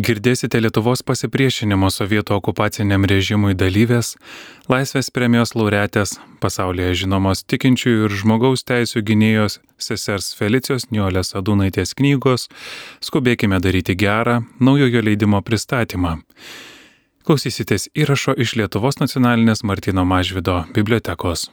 [0.00, 4.14] Girdėsite Lietuvos pasipriešinimo sovietų okupaciniam režimui dalyvės,
[4.72, 12.48] laisvės premijos laureatės, pasaulyje žinomos tikinčiųjų ir žmogaus teisų gynėjos sesers Felicijos Niolės Adūnaitės knygos
[13.04, 16.22] Skubėkime daryti gerą naujojo leidimo pristatymą.
[17.28, 21.50] Klausysitės įrašo iš Lietuvos nacionalinės Martino Mažvido bibliotekos.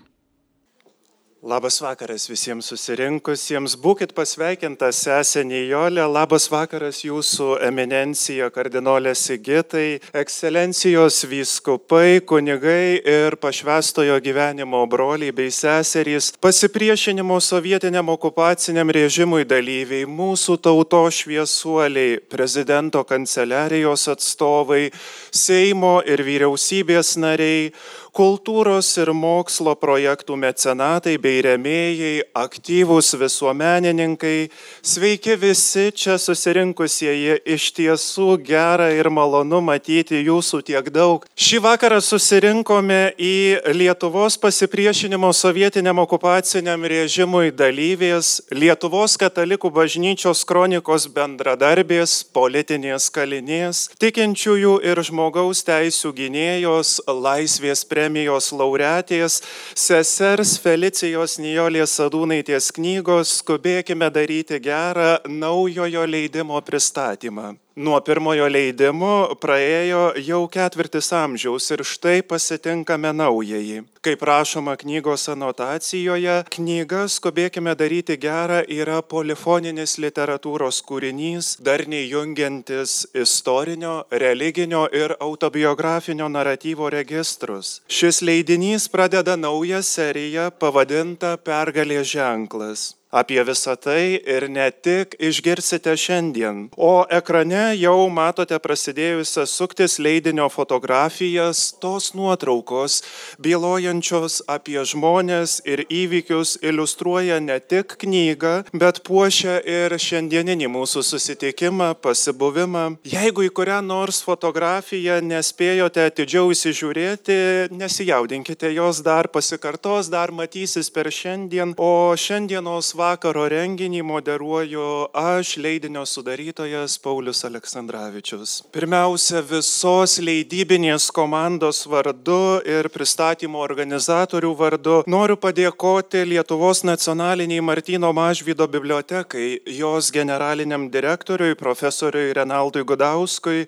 [1.39, 3.77] Labas vakaras visiems susirinkusiems.
[3.79, 6.03] Būkit pasveikinta sesė Nijolė.
[6.03, 16.33] Labas vakaras jūsų eminencija kardinolė Sigitai, ekscelencijos vyskupai, kunigai ir pašvestojo gyvenimo broliai bei seserys,
[16.43, 24.89] pasipriešinimo sovietiniam okupaciniam režimui dalyviai, mūsų tauto šviesuoliai, prezidento kanceliarijos atstovai,
[25.31, 27.71] Seimo ir vyriausybės nariai,
[28.19, 34.49] kultūros ir mokslo projektų mecenatai bei remėjai, aktyvūs visuomenininkai,
[34.83, 41.23] sveiki visi čia susirinkusieji, iš tiesų gera ir malonu matyti jūsų tiek daug.
[41.39, 43.37] Šį vakarą susirinkome į
[43.79, 55.03] Lietuvos pasipriešinimo sovietiniam okupaciniam režimui dalyvės, Lietuvos katalikų bažnyčios kronikos bendradarbės, politinės kalinės, tikinčiųjų ir
[55.07, 59.39] žmogaus teisų gynėjos, laisvės premijos premijos laureatės,
[59.77, 67.53] sesers Felicijos Nijolės Sadūnaitės knygos Skubėkime daryti gerą naujojo leidimo pristatymą.
[67.79, 73.77] Nuo pirmojo leidimo praėjo jau ketvirtis amžiaus ir štai pasitinkame naująjį.
[74.03, 83.95] Kaip rašoma knygos anotacijoje, knyga Skubėkime daryti gerą yra polifoninis literatūros kūrinys, darniai jungiantis istorinio,
[84.11, 87.77] religinio ir autobiografinio naratyvo registrus.
[87.87, 92.89] Šis leidinys pradeda naują seriją pavadintą Pergalės ženklas.
[93.09, 96.67] Apie visą tai ir ne tik išgirsite šiandien.
[96.77, 102.99] O ekrane jau matote prasidėjusias suktis leidinio fotografijas, tos nuotraukos,
[103.41, 111.95] bylojančios apie žmonės ir įvykius, iliustruoja ne tik knygą, bet puošia ir šiandieninį mūsų susitikimą,
[112.05, 112.85] pasibuvimą.
[113.09, 117.41] Jeigu į kurią nors fotografiją nespėjote atidžiau įsižiūrėti,
[117.73, 126.03] nesijaudinkite, jos dar pasikartos, dar matysis per šiandien, o šiandienos vakaro renginį moderuoju aš, leidinio
[126.09, 128.55] sudarytojas Paulius Aleksandраvičius.
[128.75, 138.67] Pirmiausia, visos leidybinės komandos vardu ir pristatymo organizatorių vardu noriu padėkoti Lietuvos nacionaliniai Martino Mažvydo
[138.67, 143.65] bibliotekai, jos generaliniam direktoriui, profesoriui Renaldui Gudauskui,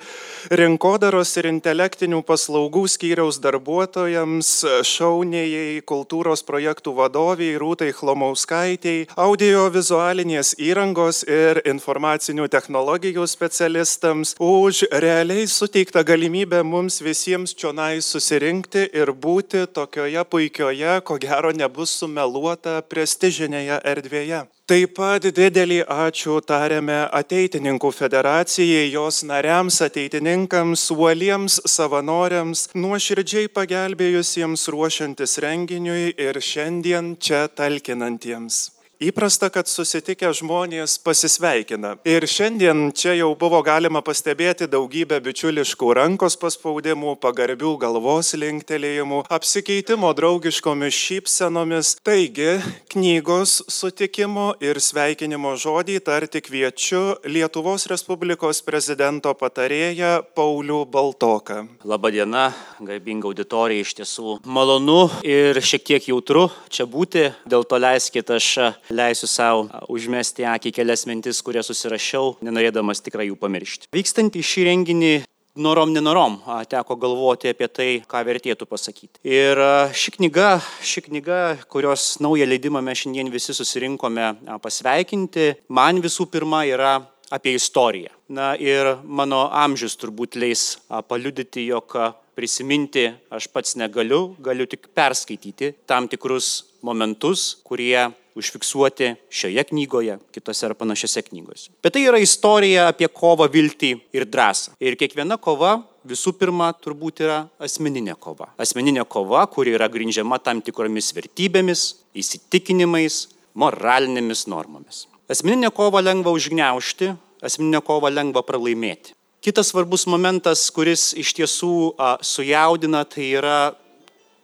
[0.52, 4.52] rinkodaros ir intelektinių paslaugų skyriaus darbuotojams,
[4.92, 16.02] šaunėjai, kultūros projektų vadoviai Rūtai Chlomauskaitėjai, audiovizualinės įrangos ir informacinių technologijų specialistams už realiai suteiktą
[16.08, 24.42] galimybę mums visiems čionai susirinkti ir būti tokioje puikioje, ko gero nebus sumeluota, prestižinėje erdvėje.
[24.72, 35.42] Taip pat didelį ačiū tariame Ateitininkų federacijai, jos nariams, ateitininkams, uoliems savanoriams, nuoširdžiai pagelbėjusiems ruošiantis
[35.44, 38.81] renginiui ir šiandien čia talkinantiems.
[39.02, 41.96] Įprasta, kad susitikę žmonės pasisveikina.
[42.06, 50.12] Ir šiandien čia jau buvo galima pastebėti daugybę bičiuliškų rankos paspaudimų, pagarbių galvos linktelėjimų, apsikeitimo
[50.14, 51.96] draugiškomis šypsenomis.
[52.06, 52.60] Taigi,
[52.94, 61.64] knygos sutikimo ir sveikinimo žodį tarti kviečiu Lietuvos Respublikos prezidento patarėją Paulių Baltoką.
[61.90, 68.30] Labadiena, garbinga auditorija, iš tiesų malonu ir šiek tiek jautru čia būti, dėl to leiskit
[68.38, 68.54] aš
[68.94, 73.92] leisiu savo užmesti akį kelias mintis, kurias susirašiau, nenorėdamas tikrai jų pamiršti.
[73.96, 75.14] Vykstant į šį renginį
[75.56, 76.38] norom nenorom
[76.70, 79.20] teko galvoti apie tai, ką vertėtų pasakyti.
[79.28, 79.60] Ir
[79.96, 80.52] ši knyga,
[80.84, 81.42] ši knyga,
[81.72, 84.32] kurios naują leidimą mes šiandien visi susirinkome
[84.64, 87.00] pasveikinti, man visų pirma yra
[87.32, 88.12] apie istoriją.
[88.32, 90.78] Na ir mano amžius turbūt leis
[91.08, 91.98] paliudyti, jog
[92.36, 100.66] prisiminti aš pats negaliu, galiu tik perskaityti tam tikrus momentus, kurie užfiksuoti šioje knygoje, kitose
[100.66, 101.72] ar panašiose knygose.
[101.84, 104.76] Bet tai yra istorija apie kovą, viltį ir drąsą.
[104.80, 108.52] Ir kiekviena kova visų pirma turbūt yra asmeninė kova.
[108.62, 111.86] Asmeninė kova, kuri yra grindžiama tam tikromis vertybėmis,
[112.18, 115.06] įsitikinimais, moralinėmis normomis.
[115.32, 117.14] Asmeninę kovą lengva užgneušti,
[117.44, 119.16] asmeninę kovą lengva pralaimėti.
[119.42, 123.60] Kitas svarbus momentas, kuris iš tiesų a, sujaudina, tai yra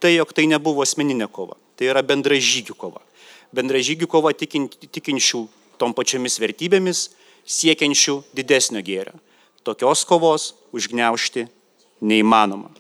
[0.01, 1.57] tai, jog tai nebuvo asmeninė kova.
[1.77, 3.03] Tai yra bendražygių kova
[3.55, 5.43] bendražygių kova tikinčių
[5.77, 7.07] tom pačiomis vertybėmis,
[7.47, 9.15] siekiančių didesnio gėrio.
[9.67, 11.47] tokios kovos užgneušti
[12.01, 12.71] neįmanoma.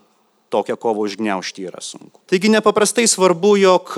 [0.47, 2.21] Tokią kovą užgneušti yra sunku.
[2.31, 3.91] Taigi nepaprastai svarbu, jog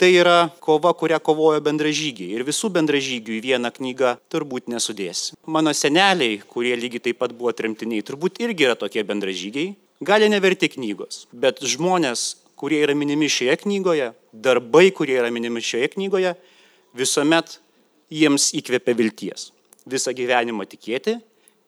[0.00, 2.32] tai yra kova, kurią kovojo bendražygiai.
[2.32, 5.36] Ir visų bendražygių į vieną knygą turbūt nesudėsi.
[5.44, 9.74] Mano seneliai, kurie lygiai taip pat buvo tremtiniai, turbūt irgi yra tokie bendražygiai.
[10.04, 12.24] Gali neverti knygos, bet žmonės,
[12.56, 16.34] kurie yra minimi šioje knygoje, darbai, kurie yra minimi šioje knygoje,
[16.96, 17.58] visuomet
[18.12, 19.50] jiems įkvepia vilties.
[19.90, 21.18] Visą gyvenimą tikėti,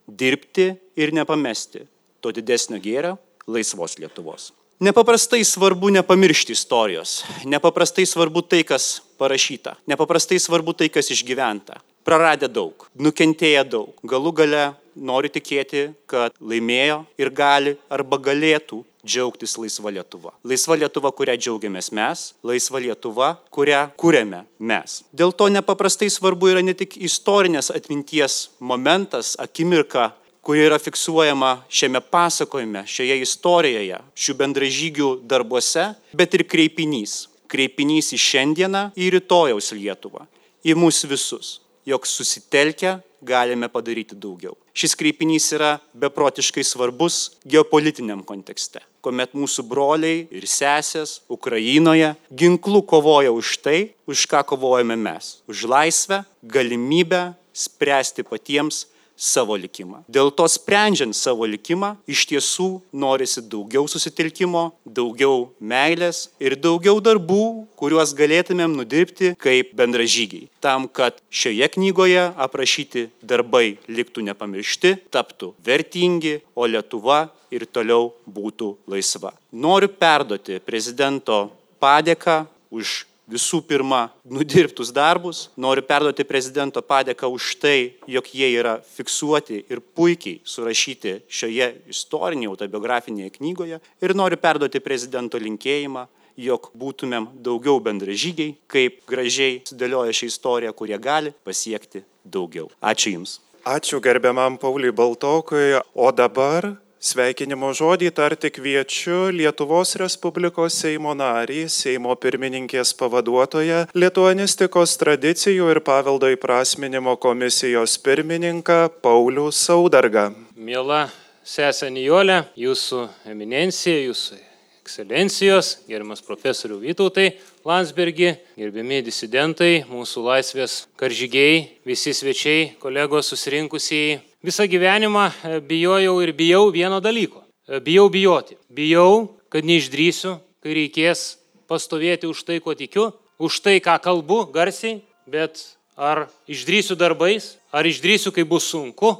[0.06, 1.84] dirbti ir nepamesti
[2.22, 3.16] to didesnio gėrio
[3.46, 4.52] laisvos Lietuvos.
[4.80, 11.78] Nepaprastai svarbu nepamiršti istorijos, nepaprastai svarbu tai, kas parašyta, nepaprastai svarbu tai, kas išgyventa.
[12.04, 19.56] Praradę daug, nukentėję daug, galų gale noriu tikėti, kad laimėjo ir gali arba galėtų džiaugtis
[19.60, 20.34] laisva Lietuva.
[20.44, 25.00] Laisva Lietuva, kurią džiaugiamės mes, laisva Lietuva, kurią kūrėme mes.
[25.16, 30.10] Dėl to nepaprastai svarbu yra ne tik istorinės atminties momentas, akimirka,
[30.46, 37.24] kuri yra fiksuojama šiame pasakojime, šioje istorijoje, šių bendražygių darbuose, bet ir kreipinys.
[37.50, 40.26] Kreipinys į šiandieną, į rytojaus Lietuvą,
[40.66, 44.54] į mus visus, jog susitelkę galime padaryti daugiau.
[44.76, 53.32] Šis kreipinys yra beprotiškai svarbus geopolitiniam kontekste, kuomet mūsų broliai ir sesės Ukrainoje ginklų kovoja
[53.34, 60.04] už tai, už ką kovojame mes- už laisvę, galimybę spręsti patiems savo likimą.
[60.12, 67.66] Dėl to sprendžiant savo likimą, iš tiesų norisi daugiau susitelkimo, daugiau meilės ir daugiau darbų,
[67.80, 70.50] kuriuos galėtumėm nudirbti kaip bendražygiai.
[70.60, 78.74] Tam, kad šioje knygoje aprašyti darbai liktų nepamiršti, taptų vertingi, o Lietuva ir toliau būtų
[78.90, 79.32] laisva.
[79.52, 81.46] Noriu perduoti prezidento
[81.80, 85.46] padėką už visų pirma nudirbtus darbus.
[85.58, 87.78] Noriu perduoti prezidento padėką už tai,
[88.10, 93.80] jog jie yra fiksuoti ir puikiai surašyti šioje istorinėje autobiografinėje knygoje.
[94.02, 96.06] Ir noriu perduoti prezidento linkėjimą,
[96.36, 102.70] jog būtumėm daugiau bendražygiai, kaip gražiai sudėlioja šią istoriją, kurie gali pasiekti daugiau.
[102.84, 103.40] Ačiū Jums.
[103.66, 105.80] Ačiū gerbiamam Pauliui Baltokui.
[105.94, 106.76] O dabar
[107.06, 116.32] Sveikinimo žodį tarti kviečiu Lietuvos Respublikos Seimo narį, Seimo pirmininkės pavaduotoją, Lietuanistikos tradicijų ir paveldo
[116.34, 120.32] įprasminimo komisijos pirmininką Paulių Saudargą.
[120.58, 121.04] Mėla
[121.46, 124.42] sesė Nijolė, jūsų eminencija, jūsų
[124.82, 127.36] ekscelencijos, gerimas profesorių Vytautai
[127.66, 136.30] Landsbergi, gerbiami disidentai, mūsų laisvės karžygiai, visi svečiai, kolegos susirinkusieji Visą gyvenimą e, bijojau ir
[136.30, 137.40] bijau vieno dalyko.
[137.66, 138.54] E, bijau bijoti.
[138.70, 143.08] Bijau, kad neišdrysiu, kai reikės pastovėti už tai, ko tikiu,
[143.42, 145.64] už tai, ką kalbu garsiai, bet
[145.98, 149.16] ar išdrysiu darbais, ar išdrysiu, kai bus sunku,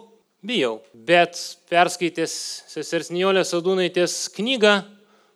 [0.46, 0.78] bijau.
[0.94, 1.34] Bet
[1.74, 2.38] perskaitęs
[2.70, 4.78] sesers Nijolės Sadūnaitės knygą,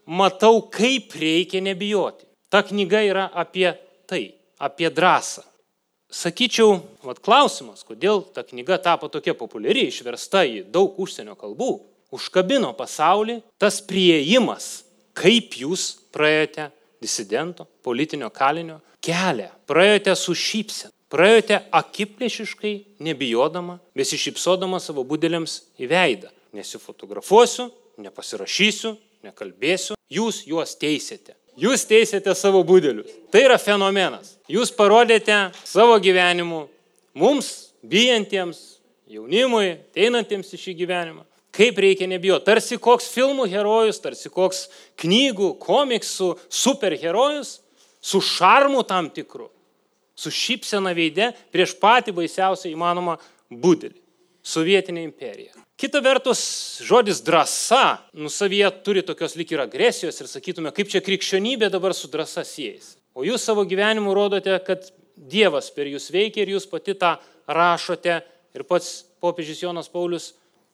[0.06, 2.30] matau, kaip reikia nebijoti.
[2.46, 3.72] Ta knyga yra apie
[4.06, 4.28] tai,
[4.62, 5.49] apie drąsą
[6.10, 11.72] sakyčiau, vat klausimas, kodėl ta knyga tapo tokia populiari, išversta į daug užsienio kalbų,
[12.14, 14.82] užkabino pasaulį tas prieimas,
[15.16, 16.70] kaip jūs praėjote
[17.00, 22.74] disidento, politinio kalinio kelią, praėjote su šypsen, praėjote akiplėšiškai,
[23.06, 26.34] nebijodama, besišypsodama savo būdėliams į veidą.
[26.56, 27.68] Nesifotografuosiu,
[28.02, 28.96] nepasirašysiu,
[29.26, 31.36] nekalbėsiu, jūs juos teisėte.
[31.58, 33.10] Jūs teisėte savo būdelius.
[33.32, 34.36] Tai yra fenomenas.
[34.50, 36.66] Jūs parodėte savo gyvenimu
[37.18, 38.80] mums, bijantiems,
[39.10, 42.46] jaunimui, einantiems į šį gyvenimą, kaip reikia nebijoti.
[42.46, 44.68] Tarsi koks filmų herojus, tarsi koks
[45.02, 47.58] knygų, komiksų superherojus
[48.00, 49.50] su šarmu tam tikru,
[50.14, 53.18] su šypsena veide prieš patį baisiausią įmanomą
[53.50, 53.98] būdelį-
[54.42, 55.52] sovietinė imperija.
[55.80, 56.40] Kita vertus,
[56.84, 62.10] žodis drąsa, nusavyje turi tokios lik ir agresijos ir sakytume, kaip čia krikščionybė dabar su
[62.12, 62.98] drąsa siejasi.
[63.16, 67.16] O jūs savo gyvenimu rodote, kad Dievas per jūs veikia ir jūs pati tą
[67.50, 68.20] rašote.
[68.56, 70.30] Ir pats popiežius Jonas Paulius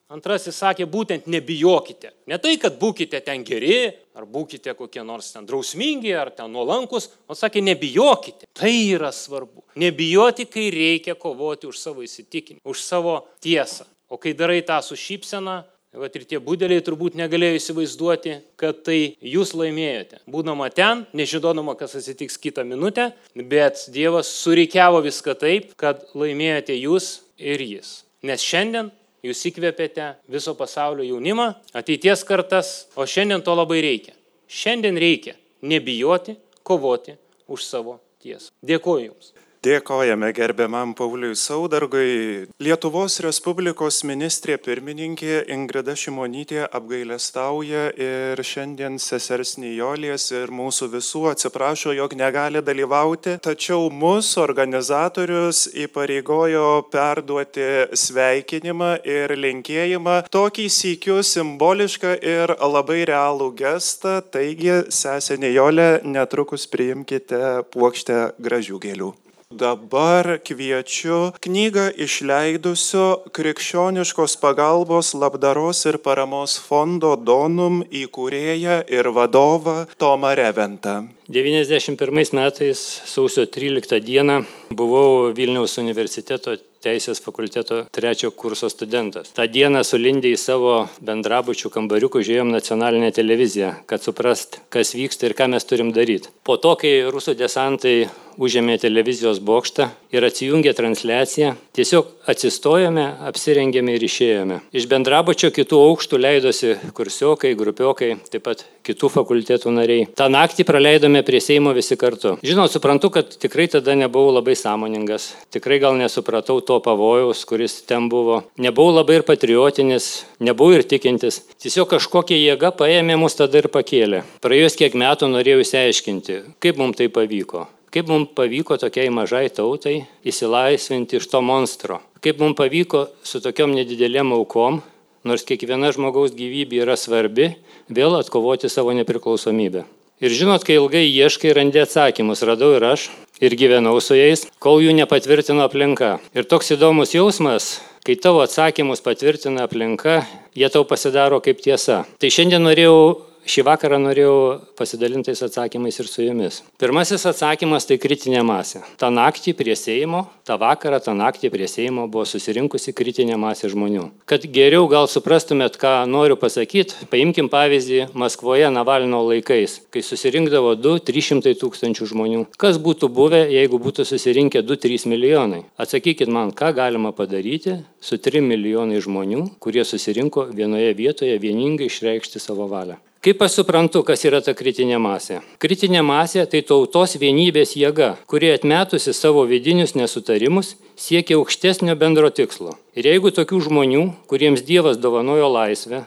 [0.06, 2.12] Antrasis sakė, būtent nebijokite.
[2.30, 7.08] Ne tai, kad būkite ten geri, ar būkite kokie nors ten drausmingi, ar ten nuolankus,
[7.26, 8.46] o sakė, nebijokite.
[8.54, 9.64] Tai yra svarbu.
[9.82, 13.88] Nebijoti, kai reikia kovoti už savo įsitikinimą, už savo tiesą.
[14.06, 15.64] O kai darai tą su šypsena,
[15.96, 20.18] Vat ir tie būdeliai turbūt negalėjo įsivaizduoti, kad tai jūs laimėjote.
[20.28, 27.08] Būdama ten, nežinodama, kas atsitiks kitą minutę, bet Dievas surikiavo viską taip, kad laimėjote jūs
[27.40, 28.02] ir jis.
[28.28, 28.90] Nes šiandien
[29.26, 34.14] jūs įkvėpėte viso pasaulio jaunimą, ateities kartas, o šiandien to labai reikia.
[34.46, 37.16] Šiandien reikia nebijoti, kovoti
[37.50, 38.52] už savo tiesą.
[38.66, 39.32] Dėkuoju Jums.
[39.66, 42.46] Dėkojame gerbiamam Pauliui Saudargui.
[42.62, 51.96] Lietuvos Respublikos ministrė pirmininkė Ingrida Šimonytė apgailestauja ir šiandien sesers Nijolės ir mūsų visų atsiprašo,
[51.98, 62.54] jog negali dalyvauti, tačiau mūsų organizatorius įpareigojo perduoti sveikinimą ir linkėjimą, tokį sėkiu simbolišką ir
[62.62, 69.14] labai realų gestą, taigi sesė Nijolė netrukus priimkite puokštę gražių gėlių.
[69.54, 80.34] Dabar kviečiu knygą išleidusio Krikščioniškos pagalbos labdaros ir paramos fondo Donum įkūrėją ir vadovą Tomą
[80.34, 81.15] Reventą.
[81.28, 86.54] 91 metais sausio 13 dieną buvau Vilniaus universiteto
[86.86, 89.32] teisės fakulteto trečio kurso studentas.
[89.34, 95.34] Ta diena sulindė į savo bendrabučių kambariukų žiūrėjom nacionalinę televiziją, kad suprast, kas vyksta ir
[95.34, 96.30] ką mes turim daryti.
[96.46, 97.96] Po to, kai rusų desantai
[98.36, 104.60] užėmė televizijos bokštą ir atsijungė transliaciją, tiesiog atsistojome, apsirengėme ir išėjome.
[104.76, 110.06] Iš bendrabučio kitų aukštų leidosi kursiokai, grupiokai, taip pat kitų fakultetų nariai.
[110.18, 112.36] Ta naktį praleidome prie Seimo visi kartu.
[112.46, 118.10] Žinau, suprantu, kad tikrai tada nebuvau labai sąmoningas, tikrai gal nesupratau to pavojaus, kuris ten
[118.12, 118.42] buvo.
[118.62, 121.42] Nebuvau labai ir patriotinis, nebuvau ir tikintis.
[121.62, 124.24] Tiesiog kažkokia jėga paėmė mus tada ir pakėlė.
[124.44, 127.66] Praėjus kiek metų norėjau įsiaiškinti, kaip mums tai pavyko.
[127.96, 132.02] Kaip mums pavyko tokiai mažai tautai įsilaisvinti iš to monstro?
[132.20, 134.82] Kaip mums pavyko su tokiom nedidelėm aukom,
[135.26, 137.52] nors kiekviena žmogaus gyvybė yra svarbi,
[137.90, 139.84] vėl atkovoti savo nepriklausomybę?
[140.16, 144.80] Ir žinot, kai ilgai ieškai, randi atsakymus, radau ir aš, ir gyvenau su jais, kol
[144.80, 146.14] jų nepatvirtino aplinka.
[146.32, 147.74] Ir toks įdomus jausmas,
[148.06, 150.22] kai tavo atsakymus patvirtina aplinka,
[150.56, 152.04] jie tau pasidaro kaip tiesa.
[152.22, 154.38] Tai šiandien norėjau Šį vakarą norėjau
[154.74, 156.56] pasidalintais atsakymais ir su jumis.
[156.82, 158.80] Pirmasis atsakymas tai kritinė masė.
[158.98, 164.08] Ta naktį prie Seimo, tą vakarą, tą naktį prie Seimo buvo susirinkusi kritinė masė žmonių.
[164.26, 171.54] Kad geriau gal suprastumėt, ką noriu pasakyti, paimkim pavyzdį Maskvoje Navalino laikais, kai susirinkdavo 2-300
[171.62, 172.44] tūkstančių žmonių.
[172.58, 175.62] Kas būtų buvę, jeigu būtų susirinkę 2-3 milijonai?
[175.78, 182.42] Atsakykit man, ką galima padaryti su 3 milijonai žmonių, kurie susirinko vienoje vietoje vieningai išreikšti
[182.42, 182.98] savo valią.
[183.26, 185.40] Kaip aš suprantu, kas yra ta kritinė masė?
[185.58, 192.76] Kritinė masė tai tautos vienybės jėga, kuri atmetusi savo vidinius nesutarimus siekia aukštesnio bendro tikslo.
[192.94, 196.04] Ir jeigu tokių žmonių, kuriems Dievas dovanojo laisvę,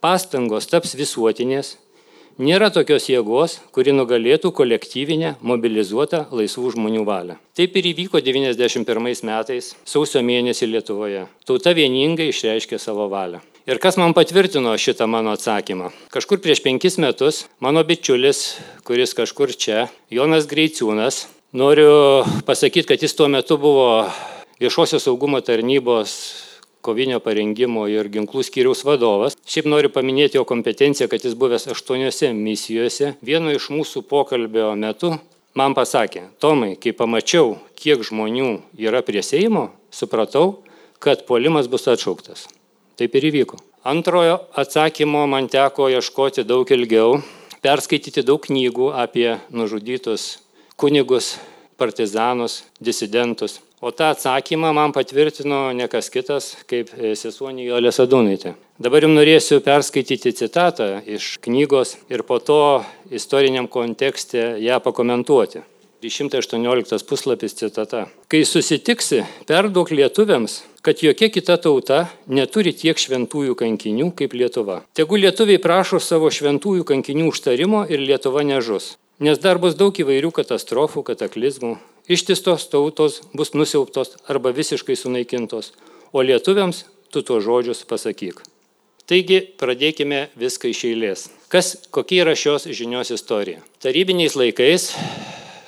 [0.00, 1.74] pastangos taps visuotinės,
[2.40, 7.40] nėra tokios jėgos, kuri nugalėtų kolektyvinę, mobilizuotą laisvų žmonių valią.
[7.52, 11.26] Taip ir įvyko 91 metais, sausio mėnesį Lietuvoje.
[11.44, 13.44] Tauta vieningai išreiškė savo valią.
[13.62, 15.92] Ir kas man patvirtino šitą mano atsakymą?
[16.10, 18.38] Kažkur prieš penkis metus mano bičiulis,
[18.82, 24.08] kuris kažkur čia, Jonas Greiciūnas, noriu pasakyti, kad jis tuo metu buvo
[24.58, 26.14] viešosios saugumo tarnybos
[26.82, 29.38] kovinio parengimo ir ginklų skyriaus vadovas.
[29.46, 33.12] Šiaip noriu paminėti jo kompetenciją, kad jis buvęs aštuoniuose misijose.
[33.22, 35.12] Vieno iš mūsų pokalbio metu
[35.54, 38.56] man pasakė, Tomai, kai pamačiau, kiek žmonių
[38.88, 40.64] yra prie Seimo, supratau,
[40.98, 42.48] kad polimas bus atšauktas.
[43.02, 43.56] Taip ir įvyko.
[43.82, 47.16] Antrojo atsakymo man teko ieškoti daug ilgiau,
[47.58, 50.26] perskaityti daug knygų apie nužudytus
[50.78, 51.32] kunigus,
[51.82, 53.58] partizanus, disidentus.
[53.82, 58.54] O tą atsakymą man patvirtino ne kas kitas, kaip sesuonį Jolė Sadūnaitė.
[58.78, 62.60] Dabar jums norėsiu perskaityti citatą iš knygos ir po to
[63.10, 65.66] istoriniam kontekste ją pakomentuoti.
[66.10, 68.06] 118 puslapis citata.
[68.28, 74.80] Kai susitiksi, perduok lietuviams, kad jokia kita tauta neturi tiek šventųjų kankinių kaip Lietuva.
[74.98, 78.96] Tegu lietuviai prašo savo šventųjų kankinių užtarimo ir Lietuva nežus.
[79.22, 81.76] Nes dar bus daug įvairių katastrofų, kataklizmų.
[82.10, 85.70] Ištistos tautos bus nusiauptos arba visiškai sunaikintos.
[86.10, 86.82] O lietuviams
[87.14, 88.42] tu tuos žodžius pasakyk.
[89.06, 91.24] Taigi pradėkime viską iš eilės.
[91.52, 93.62] Kas, kokia yra šios žinios istorija?
[93.82, 94.90] Tarybiniais laikais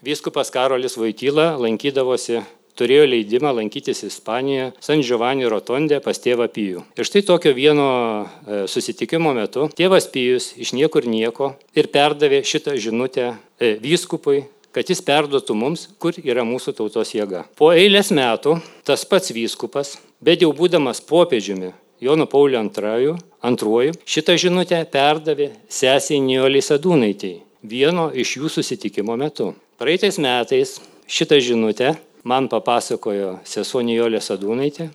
[0.05, 2.43] Vyskupas Karolis Vaityla lankydavosi
[2.77, 6.83] turėjo leidimą lankytis Ispanijoje, San Giovanni Rotonde pas tėvą Pijų.
[6.99, 7.87] Ir štai tokio vieno
[8.21, 14.43] e, susitikimo metu tėvas Pijus iš niekur nieko ir perdavė šitą žinutę e, vyskupui,
[14.77, 17.47] kad jis perduotų mums, kur yra mūsų tautos jėga.
[17.57, 21.73] Po eilės metų tas pats vyskupas, bet jau būdamas popiežiumi
[22.05, 29.55] Jono Paulio antrojų, antruoju, šitą žinutę perdavė sesiai Nioliai Sadūnaitėjai vieno iš jų susitikimo metu.
[29.81, 30.77] Praeitais metais
[31.09, 31.95] šitą žinutę
[32.25, 34.91] man papasakojo sesuo Nijolė Sadūnaitė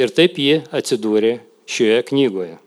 [0.00, 1.38] ir taip ji atsidūrė
[1.70, 2.58] šioje knygoje.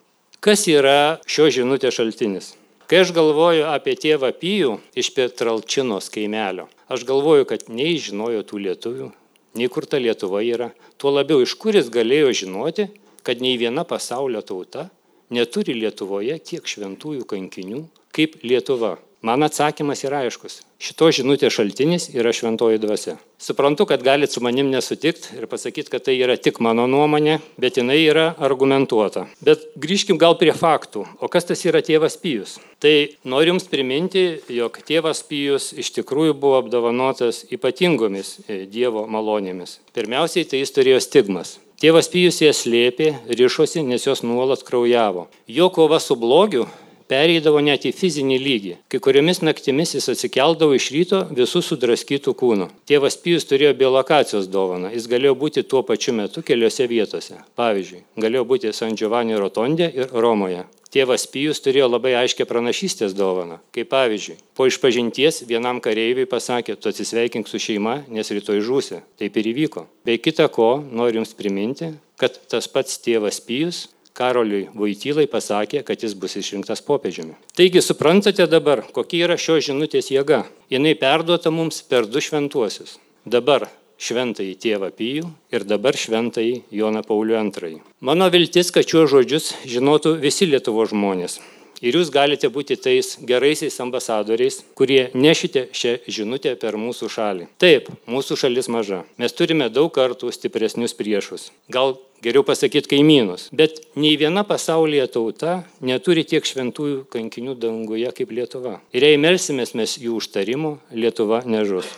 [0.43, 2.53] Kas yra šio žinutės šaltinis?
[2.89, 8.59] Kai aš galvoju apie tėvą Pijų iš Petralčinos kaimelio, aš galvoju, kad nei žinojo tų
[8.65, 9.07] lietuvių,
[9.55, 10.73] nei kur ta Lietuva yra.
[10.99, 12.89] Tuo labiau, iš kur jis galėjo žinoti,
[13.23, 14.89] kad nei viena pasaulio tauta
[15.33, 18.97] neturi Lietuvoje tiek šventųjų kankinių kaip Lietuva.
[19.23, 20.57] Man atsakymas yra aiškus.
[20.83, 23.13] Šito žinutės šaltinis yra šventoji dvasia.
[23.39, 27.79] Suprantu, kad galit su manim nesutikti ir pasakyti, kad tai yra tik mano nuomonė, bet
[27.79, 29.23] jinai yra argumentuota.
[29.39, 31.05] Bet grįžkim gal prie faktų.
[31.23, 32.57] O kas tas yra tėvas Pijus?
[32.83, 39.79] Tai noriu Jums priminti, jog tėvas Pijus iš tikrųjų buvo apdovanotas ypatingomis e, Dievo malonėmis.
[39.95, 41.61] Pirmiausiai, tai jis turėjo stigmas.
[41.79, 45.29] Tėvas Pijus jas slėpė, rišosi, nes jos nuolat kraujavo.
[45.47, 46.67] Jo kova su blogiu
[47.09, 48.75] pereidavo net į fizinį lygį.
[48.91, 52.69] Kai kuriomis naktimis jis atsikeldavo iš ryto visų sudraskytų kūnų.
[52.89, 54.93] Tėvas Pijus turėjo biolokacijos dovaną.
[54.93, 57.41] Jis galėjo būti tuo pačiu metu keliose vietose.
[57.59, 60.65] Pavyzdžiui, galėjo būti San Giovanni Rotondė ir Romoje.
[60.93, 63.57] Tėvas Pijus turėjo labai aiškę pranašystės dovaną.
[63.73, 68.99] Kaip pavyzdžiui, po išpažinties vienam kareiviui pasakė, tu atsisveikink su šeima, nes rytoj žūsi.
[69.17, 69.87] Taip ir įvyko.
[70.05, 76.03] Bei kita ko, noriu Jums priminti, kad tas pats tėvas Pijus Karoliui Vaitylai pasakė, kad
[76.05, 77.33] jis bus išrinktas popiežiumi.
[77.57, 80.43] Taigi suprantate dabar, kokia yra šios žinutės jėga.
[80.69, 82.99] Jis perduota mums per du šventuosius.
[83.25, 83.69] Dabar
[84.03, 87.81] šventąjį tėvą Pijų ir dabar šventąjį Joną Paulių II.
[88.01, 91.39] Mano viltis, kad šiuos žodžius žinotų visi Lietuvo žmonės.
[91.83, 97.49] Ir jūs galite būti tais geraisiais ambasadoriais, kurie nešite šią žinutę per mūsų šalį.
[97.59, 99.01] Taip, mūsų šalis maža.
[99.19, 101.49] Mes turime daug kartų stipresnius priešus.
[101.67, 103.49] Gal geriau pasakyti kaimynus.
[103.51, 108.79] Bet nei viena pasaulyje tauta neturi tiek šventųjų kankinių danguje kaip Lietuva.
[108.95, 111.91] Ir jei melsimės mes jų užtarimo, Lietuva nežus.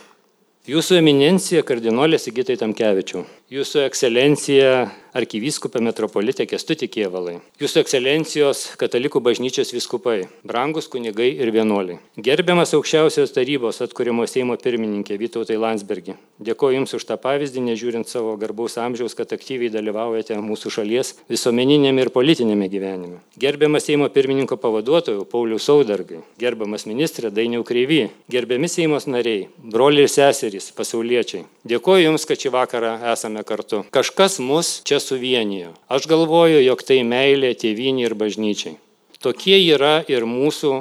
[0.65, 3.20] Jūsų eminencija kardinolė Sigitai Tamkevičių,
[3.54, 4.70] Jūsų ekscelencija
[5.15, 13.31] arkivyskupė metropolitė Kestutė Kievalai, Jūsų ekscelencijos katalikų bažnyčios viskupai, brangus kunigai ir vienuoliai, gerbiamas aukščiausios
[13.36, 16.17] tarybos atkūrimo Seimo pirmininkė Vytautai Landsbergi.
[16.43, 22.03] Dėkoju Jums už tą pavyzdį, nežiūrint savo garbaus amžiaus, kad aktyviai dalyvaujate mūsų šalies visuomeninėme
[22.03, 23.22] ir politinėme gyvenime.
[23.39, 30.12] Gerbiamas Seimo pirmininko pavaduotojų Paulius Saudargai, gerbiamas ministrė Dainiau Kreivy, gerbiami Seimos nariai, broliai ir
[30.12, 31.45] seserys, pasauliečiai.
[31.63, 33.86] Dėkoju Jums, kad šį vakarą esame kartu.
[33.95, 35.76] Kažkas mus čia suvienijo.
[35.88, 38.76] Aš galvoju, jog tai meilė tėvynį ir bažnyčiai.
[39.22, 40.74] Tokie yra ir mūsų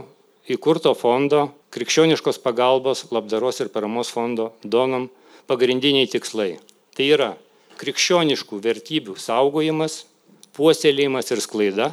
[0.53, 5.09] įkurto fondo, krikščioniškos pagalbos, labdaros ir paramos fondo donam
[5.51, 6.57] pagrindiniai tikslai.
[6.97, 7.31] Tai yra
[7.81, 10.05] krikščioniškų vertybių saugojimas,
[10.55, 11.89] puoselėjimas ir sklaida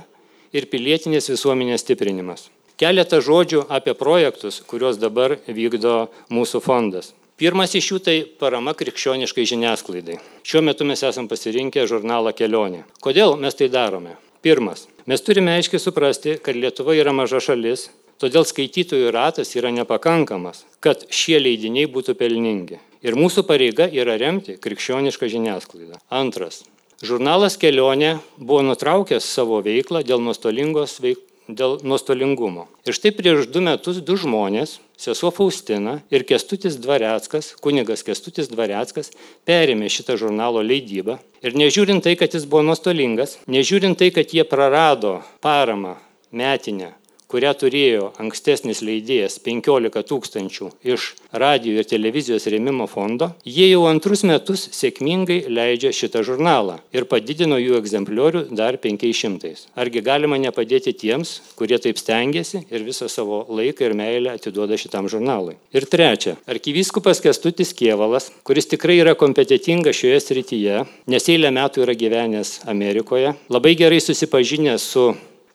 [0.54, 2.50] ir pilietinės visuomenės stiprinimas.
[2.82, 7.12] Keletą žodžių apie projektus, kuriuos dabar vykdo mūsų fondas.
[7.42, 10.20] Pirmas iš jų tai parama krikščioniškai žiniasklaidai.
[10.46, 12.84] Šiuo metu mes esam pasirinkę žurnalą Kelionė.
[13.02, 14.12] Kodėl mes tai darome?
[14.46, 14.84] Pirmas.
[15.10, 17.88] Mes turime aiškiai suprasti, kad Lietuva yra maža šalis,
[18.22, 22.78] todėl skaitytojų ratas yra nepakankamas, kad šie leidiniai būtų pelningi.
[23.02, 25.98] Ir mūsų pareiga yra remti krikščionišką žiniasklaidą.
[26.14, 26.62] Antras.
[27.02, 32.68] Žurnalas Kelionė buvo nutraukęs savo veiklą dėl nuostolingos veiklos dėl nuostolingumo.
[32.88, 39.12] Ir štai prieš du metus du žmonės, sesuo Faustina ir Kestutis Dvareckas, kunigas Kestutis Dvareckas,
[39.48, 41.20] perėmė šitą žurnalo leidybą.
[41.42, 45.98] Ir nežiūrint tai, kad jis buvo nuostolingas, nežiūrint tai, kad jie prarado paramą
[46.32, 46.94] metinę
[47.32, 54.26] kurią turėjo ankstesnis leidėjas 15 tūkstančių iš radio ir televizijos rėmimo fondo, jie jau antrus
[54.28, 59.54] metus sėkmingai leidžia šitą žurnalą ir padidino jų egzempliorių dar 500.
[59.80, 65.08] Argi galima nepadėti tiems, kurie taip stengiasi ir visą savo laiką ir meilę atiduoda šitam
[65.12, 65.58] žurnalui.
[65.76, 71.96] Ir trečia, arkivyskupas Kestutis Kievalas, kuris tikrai yra kompetitingas šioje srityje, nes eilę metų yra
[71.98, 75.12] gyvenęs Amerikoje, labai gerai susipažinęs su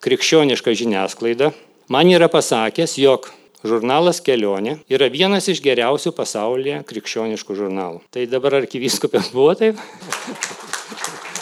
[0.07, 1.51] krikščioniška žiniasklaida,
[1.91, 3.27] man yra pasakęs, jog
[3.67, 8.05] žurnalas Kelionė yra vienas iš geriausių pasaulyje krikščioniškų žurnalų.
[8.15, 9.83] Tai dabar arkivyskupė buvo taip?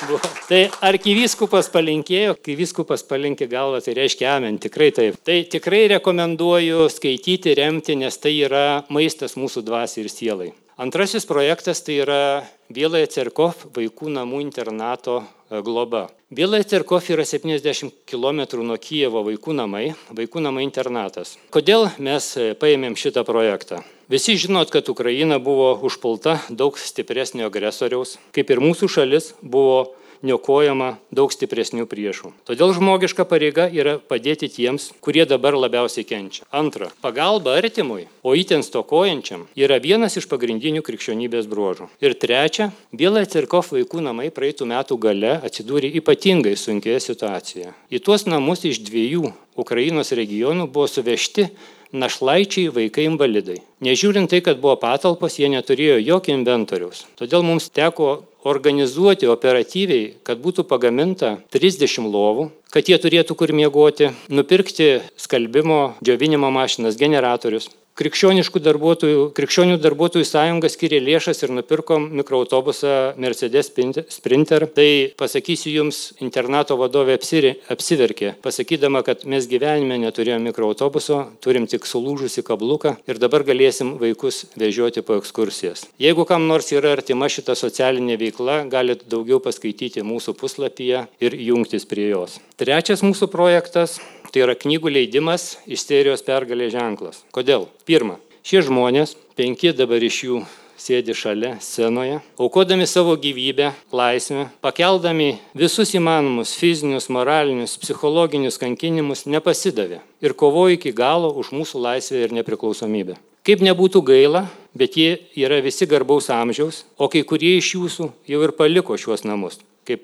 [0.08, 0.20] buvo.
[0.48, 5.18] Tai arkivyskupas palinkėjo, kai vyskupas palinkė galvą, tai reiškia amen, tikrai taip.
[5.24, 10.50] Tai tikrai rekomenduoju skaityti, remti, nes tai yra maistas mūsų dvasiai ir sielai.
[10.76, 12.42] Antrasis projektas tai yra
[12.74, 16.08] Bieląją Cerkov vaikų namų internato e, globa.
[16.34, 21.36] Bieląją Cerkov yra 70 km nuo Kijevo vaikų namai, vaikų namai internatas.
[21.54, 23.84] Kodėl mes e, paėmėm šitą projektą?
[24.10, 30.94] Visi žinot, kad Ukraina buvo užpulta daug stipresnio agresoriaus, kaip ir mūsų šalis buvo niokojama
[31.14, 32.32] daug stipresnių priešų.
[32.48, 36.46] Todėl žmogiška pareiga yra padėti tiems, kurie dabar labiausiai kenčia.
[36.54, 41.90] Antra, pagalba artimui, o įten stokojančiam, yra vienas iš pagrindinių krikščionybės bruožų.
[42.04, 47.72] Ir trečia, Biela Cirkov vaikų namai praeitų metų gale atsidūrė ypatingai sunkioje situacijoje.
[47.92, 51.50] Į tuos namus iš dviejų Ukrainos regionų buvo suvežti
[51.94, 53.60] našlaičiai, vaikai invalidai.
[53.84, 57.04] Nežiūrint tai, kad buvo patalpos, jie neturėjo jokio inventoriaus.
[57.18, 64.10] Todėl mums teko organizuoti operatyviai, kad būtų pagaminta 30 lovų, kad jie turėtų kur miegoti,
[64.28, 67.70] nupirkti skalbimo, džiovinimo mašinas, generatorius.
[67.94, 74.64] Krikščioniškų darbuotojų, krikščionių darbuotojų sąjunga skiria lėšas ir nupirkom mikroautobusą Mercedes Sprinter.
[74.74, 81.86] Tai pasakysiu jums, internato vadovė apsiri, apsiverkė, pasakydama, kad mes gyvenime neturėjome mikroautobuso, turim tik
[81.86, 85.86] sulūžusi kabluką ir dabar galėsim vaikus vežioti po ekskursijas.
[86.02, 91.86] Jeigu kam nors yra artima šita socialinė veikla, galite daugiau paskaityti mūsų puslapyje ir jungtis
[91.86, 92.40] prie jos.
[92.58, 94.00] Trečias mūsų projektas
[94.34, 97.20] Tai yra knygų leidimas iš serijos pergalė ženklas.
[97.30, 97.68] Kodėl?
[97.86, 100.40] Pirma, šie žmonės, penki dabar iš jų
[100.74, 110.02] sėdi šalia scenoje, aukodami savo gyvybę, laisvę, pakeldami visus įmanomus fizinius, moralinius, psichologinius kankinimus, nepasidavė
[110.18, 113.14] ir kovojo iki galo už mūsų laisvę ir nepriklausomybę.
[113.46, 118.42] Kaip nebūtų gaila, bet jie yra visi garbaus amžiaus, o kai kurie iš jūsų jau
[118.42, 119.62] ir paliko šiuos namus.
[119.86, 120.02] Kaip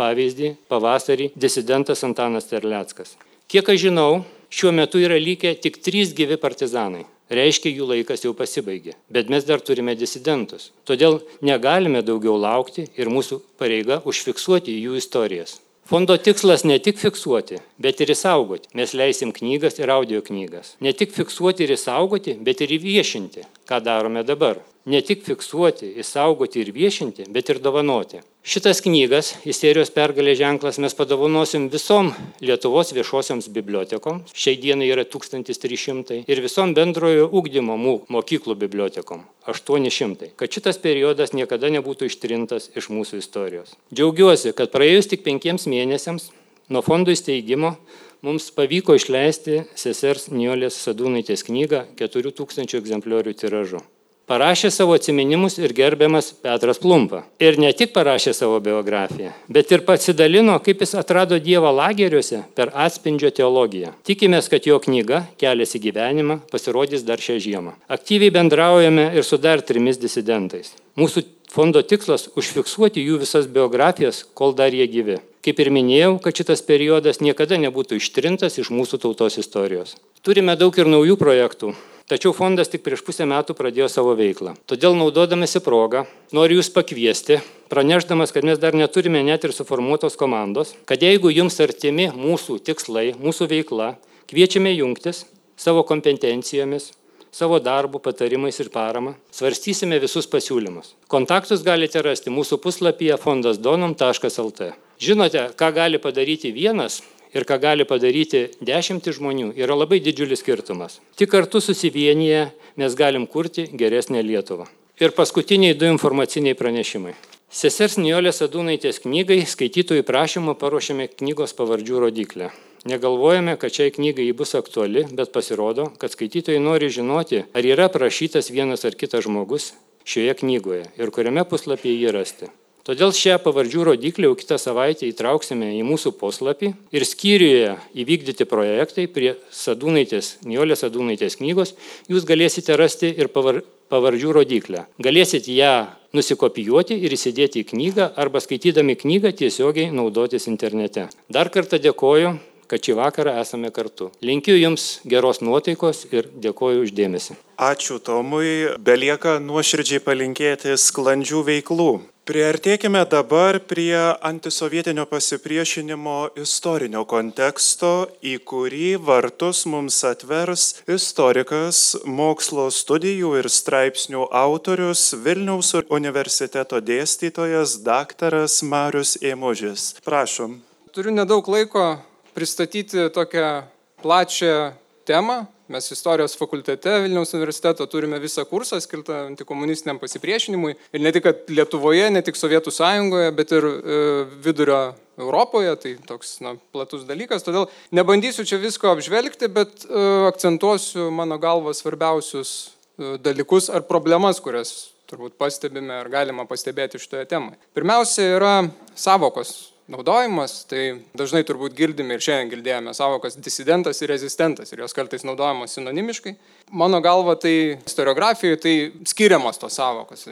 [0.00, 3.18] pavyzdį, pavasarį disidentas Antanas Terleckas.
[3.48, 7.06] Kiek aš žinau, šiuo metu yra likę tik trys gyvi partizanai.
[7.32, 8.92] Reiškia, jų laikas jau pasibaigė.
[9.08, 10.66] Bet mes dar turime disidentus.
[10.84, 15.56] Todėl negalime daugiau laukti ir mūsų pareiga užfiksuoti jų istorijas.
[15.88, 18.68] Fondo tikslas ne tik fiksuoti, bet ir įsaugoti.
[18.76, 20.74] Mes leisim knygas ir audio knygas.
[20.84, 26.62] Ne tik fiksuoti ir įsaugoti, bet ir įviešinti, ką darome dabar ne tik fiksuoti, įsaugoti
[26.62, 28.22] ir viešinti, bet ir dovanoti.
[28.48, 36.22] Šitas knygas, Isterijos pergalė ženklas, mes padovanosim visom Lietuvos viešosioms bibliotekom, šiai dienai yra 1300,
[36.24, 37.76] ir visom bendrojo ūkdymo
[38.08, 43.76] mokyklų bibliotekom 800, kad šitas periodas niekada nebūtų ištrintas iš mūsų istorijos.
[43.92, 46.30] Džiaugiuosi, kad praėjus tik penkiems mėnesiams
[46.72, 47.76] nuo fondo įsteigimo
[48.24, 53.84] mums pavyko išleisti sesers Niolės Sadūnaitės knygą 4000 egzempliorių tiražu
[54.28, 57.22] parašė savo atsiminimus ir gerbiamas Petras Plumpa.
[57.40, 62.72] Ir ne tik parašė savo biografiją, bet ir pasidalino, kaip jis atrado Dievą lageriuose per
[62.86, 63.94] atspindžio teologiją.
[64.08, 67.74] Tikimės, kad jo knyga Kelias į gyvenimą pasirodys dar šią žiemą.
[67.88, 70.74] Aktyviai bendraujame ir su dar trimis disidentais.
[70.98, 75.20] Mūsų fondo tikslas- užfiksuoti jų visas biografijas, kol dar jie gyvi.
[75.42, 79.94] Kaip ir minėjau, kad šitas periodas niekada nebūtų ištrintas iš mūsų tautos istorijos.
[80.22, 81.74] Turime daug ir naujų projektų.
[82.08, 84.54] Tačiau fondas tik prieš pusę metų pradėjo savo veiklą.
[84.64, 87.36] Todėl naudodamasi progą noriu Jūs pakviesti,
[87.68, 93.10] pranešdamas, kad mes dar neturime net ir suformuotos komandos, kad jeigu Jums artimi mūsų tikslai,
[93.20, 93.90] mūsų veikla,
[94.32, 95.26] kviečiame jungtis
[95.60, 96.94] savo kompetencijomis,
[97.28, 100.94] savo darbų, patarimais ir parama, svarstysime visus pasiūlymus.
[101.12, 104.72] Kontaktus galite rasti mūsų puslapyje fondasdonom.lt.
[104.98, 107.02] Žinote, ką gali padaryti vienas
[107.34, 111.00] ir ką gali padaryti dešimtis žmonių, yra labai didžiulis skirtumas.
[111.18, 114.68] Tik kartu susivienyje mes galim kurti geresnę Lietuvą.
[114.98, 117.14] Ir paskutiniai du informaciniai pranešimai.
[117.48, 122.50] Sesers Niolės Adūnaitės knygai skaitytojų prašymų paruošėme knygos pavardžių rodiklę.
[122.88, 127.88] Negalvojame, kad šiai knygai ji bus aktuali, bet pasirodo, kad skaitytojai nori žinoti, ar yra
[127.88, 129.72] prašytas vienas ar kitas žmogus
[130.04, 132.52] šioje knygoje ir kuriame puslapyje jį rasti.
[132.88, 139.04] Todėl šią pavardžių rodiklį jau kitą savaitę įtrauksime į mūsų puslapį ir skyriuje įvykdyti projektai
[139.12, 141.74] prie Sadūnaitės, Niolės Sadūnaitės knygos
[142.08, 143.60] jūs galėsite rasti ir pavar,
[143.92, 144.86] pavardžių rodiklę.
[145.04, 145.74] Galėsit ją
[146.16, 151.10] nusikopijuoti ir įsidėti į knygą arba skaitydami knygą tiesiogiai naudotis internete.
[151.28, 154.10] Dar kartą dėkoju kad šį vakarą esame kartu.
[154.24, 157.38] Linkiu Jums geros nuotaikos ir dėkoju uždėmesi.
[157.56, 161.90] Ačiū Tomui, belieka nuoširdžiai palinkėti sklandžių veiklų.
[162.28, 163.96] Priartėkime dabar prie
[164.28, 175.06] antisovietinio pasipriešinimo istorinio konteksto, į kurį vartus mums atvers istorikas, mokslo studijų ir straipsnių autorius
[175.24, 179.94] Vilniaus universiteto dėstytojas daktaras Marius Ėmužis.
[180.04, 180.60] Prašom.
[180.92, 181.94] Turiu nedaug laiko
[182.36, 183.62] pristatyti tokią
[184.04, 184.74] plačią
[185.08, 190.72] temą, Mes istorijos fakultete Vilniaus universiteto turime visą kursą skirtą antikomunistiniam pasipriešinimui.
[190.96, 193.98] Ir ne tik Lietuvoje, ne tik Sovietų sąjungoje, bet ir e,
[194.46, 194.78] vidurio
[195.20, 195.76] Europoje.
[195.82, 197.44] Tai toks na, platus dalykas.
[197.44, 204.40] Todėl nebandysiu čia visko apžvelgti, bet e, akcentuosiu mano galva svarbiausius e, dalykus ar problemas,
[204.40, 207.60] kurias turbūt pastebime ar galima pastebėti šitoje temoje.
[207.76, 208.54] Pirmiausia yra
[208.96, 214.94] savokos naudojimas, tai dažnai turbūt girdime ir šiandien girdėjome savokas disidentas ir rezistentas ir jos
[214.96, 216.34] kartais naudojamos sinonimiškai.
[216.76, 218.74] Mano galva, tai istoriografijoje tai
[219.08, 220.26] skiriamos tos savokos,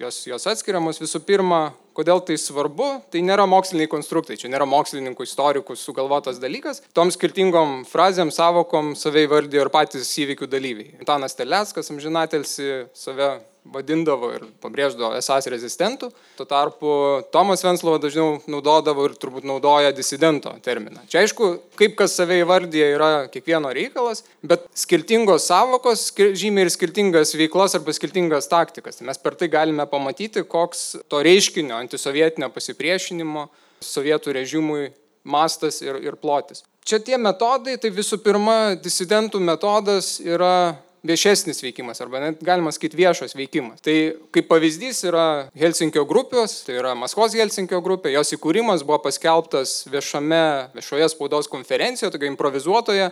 [0.00, 1.60] jos, jos atskiriamos visų pirma,
[1.92, 6.80] kodėl tai svarbu, tai nėra moksliniai konstruktai, čia nėra mokslininkų, istorikų sugalvotas dalykas.
[6.96, 10.94] Tom skirtingom frazėm, savokom save įvardėjo ir patys įvykių dalyviai.
[11.04, 16.08] Antanas Teleckas, amžinatelsi, save vadindavo ir pabrėždavo esas rezistentų.
[16.38, 16.92] Tuo tarpu
[17.34, 21.04] Tomas Venslova dažniau naudodavo ir turbūt naudoja disidento terminą.
[21.10, 27.36] Čia aišku, kaip kas save įvardyje yra kiekvieno reikalas, bet skirtingos savokos žymiai ir skirtingas
[27.38, 29.00] veiklas arba skirtingas taktikas.
[29.06, 33.46] Mes per tai galime pamatyti, koks to reiškinio antisovietinio pasipriešinimo
[33.82, 34.90] sovietų režimui
[35.22, 36.64] mastas ir, ir plotis.
[36.82, 40.74] Čia tie metodai, tai visų pirma, disidentų metodas yra
[41.06, 43.82] viešesnis veikimas arba net galima sakyti viešas veikimas.
[43.82, 43.96] Tai
[44.34, 45.26] kaip pavyzdys yra
[45.58, 50.42] Helsinkio grupės, tai yra Maskvos Helsinkio grupė, jos įkūrimas buvo paskelbtas viešame,
[50.76, 53.10] viešoje spaudos konferencijoje, tokia improvizuotoje